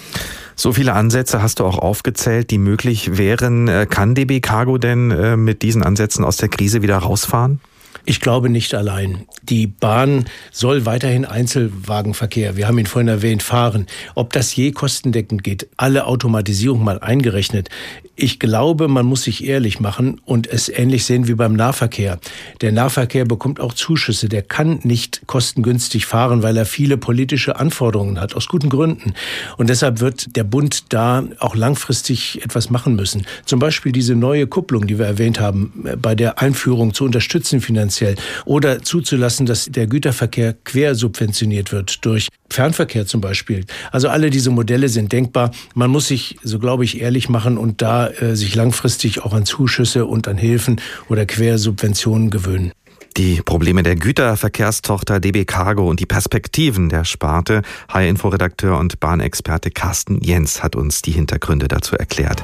So 0.55 0.73
viele 0.73 0.93
Ansätze 0.93 1.41
hast 1.41 1.59
du 1.59 1.65
auch 1.65 1.79
aufgezählt, 1.79 2.49
die 2.49 2.57
möglich 2.57 3.17
wären. 3.17 3.67
Äh, 3.67 3.87
kann 3.89 4.15
DB 4.15 4.39
Cargo 4.39 4.77
denn 4.77 5.11
äh, 5.11 5.37
mit 5.37 5.61
diesen 5.61 5.83
Ansätzen 5.83 6.23
aus 6.23 6.37
der 6.37 6.49
Krise 6.49 6.81
wieder 6.81 6.97
rausfahren? 6.97 7.59
Ich 8.07 8.21
glaube 8.21 8.49
nicht 8.49 8.75
allein. 8.75 9.25
Die 9.41 9.65
Bahn 9.65 10.25
soll 10.51 10.85
weiterhin 10.85 11.25
Einzelwagenverkehr, 11.25 12.55
wir 12.55 12.67
haben 12.67 12.77
ihn 12.77 12.85
vorhin 12.85 13.07
erwähnt, 13.07 13.41
fahren. 13.41 13.87
Ob 14.13 14.31
das 14.31 14.55
je 14.55 14.71
kostendeckend 14.71 15.43
geht, 15.43 15.67
alle 15.75 16.05
Automatisierung 16.05 16.83
mal 16.83 16.99
eingerechnet. 16.99 17.69
Ich 18.15 18.39
glaube, 18.39 18.87
man 18.87 19.07
muss 19.07 19.23
sich 19.23 19.43
ehrlich 19.43 19.79
machen 19.79 20.21
und 20.23 20.45
es 20.47 20.69
ähnlich 20.69 21.03
sehen 21.05 21.27
wie 21.27 21.33
beim 21.33 21.53
Nahverkehr. 21.53 22.19
Der 22.61 22.71
Nahverkehr 22.71 23.25
bekommt 23.25 23.59
auch 23.59 23.73
Zuschüsse. 23.73 24.29
Der 24.29 24.43
kann 24.43 24.79
nicht 24.83 25.23
kostengünstig 25.25 26.05
fahren, 26.05 26.43
weil 26.43 26.55
er 26.57 26.65
viele 26.65 26.97
politische 26.97 27.57
Anforderungen 27.57 28.21
hat, 28.21 28.35
aus 28.35 28.47
guten 28.47 28.69
Gründen. 28.69 29.15
Und 29.57 29.69
deshalb 29.69 29.99
wird 29.99 30.35
der 30.35 30.43
Bund 30.43 30.93
da 30.93 31.23
auch 31.39 31.55
langfristig 31.55 32.43
etwas 32.43 32.69
machen 32.69 32.95
müssen. 32.95 33.25
Zum 33.45 33.59
Beispiel 33.59 33.91
diese 33.91 34.15
neue 34.15 34.45
Kupplung, 34.45 34.85
die 34.85 34.99
wir 34.99 35.07
erwähnt 35.07 35.39
haben, 35.39 35.85
bei 35.99 36.13
der 36.13 36.39
Einführung 36.39 36.93
zu 36.93 37.03
unterstützen 37.03 37.61
finanziell 37.61 37.94
oder 38.45 38.81
zuzulassen, 38.81 39.45
dass 39.45 39.65
der 39.65 39.87
Güterverkehr 39.87 40.53
quersubventioniert 40.63 41.71
wird 41.71 42.05
durch 42.05 42.29
Fernverkehr 42.49 43.05
zum 43.05 43.21
Beispiel. 43.21 43.65
Also 43.91 44.09
alle 44.09 44.29
diese 44.29 44.49
Modelle 44.49 44.89
sind 44.89 45.11
denkbar. 45.11 45.51
Man 45.73 45.89
muss 45.89 46.07
sich, 46.07 46.37
so 46.43 46.59
glaube 46.59 46.83
ich, 46.83 47.01
ehrlich 47.01 47.29
machen 47.29 47.57
und 47.57 47.81
da 47.81 48.07
äh, 48.07 48.35
sich 48.35 48.55
langfristig 48.55 49.23
auch 49.23 49.33
an 49.33 49.45
Zuschüsse 49.45 50.05
und 50.05 50.27
an 50.27 50.37
Hilfen 50.37 50.81
oder 51.09 51.25
Quersubventionen 51.25 52.29
gewöhnen. 52.29 52.71
Die 53.17 53.41
Probleme 53.41 53.81
der 53.81 53.95
Güterverkehrstochter 53.95 55.21
DB 55.21 55.45
Cargo 55.45 55.89
und 55.89 56.01
die 56.01 56.05
Perspektiven 56.05 56.89
der 56.89 57.05
Sparte. 57.05 57.61
High-Info-Redakteur 57.93 58.77
und 58.77 58.99
Bahnexperte 58.99 59.71
Carsten 59.71 60.19
Jens 60.21 60.61
hat 60.61 60.75
uns 60.75 61.01
die 61.01 61.11
Hintergründe 61.11 61.69
dazu 61.69 61.95
erklärt. 61.95 62.43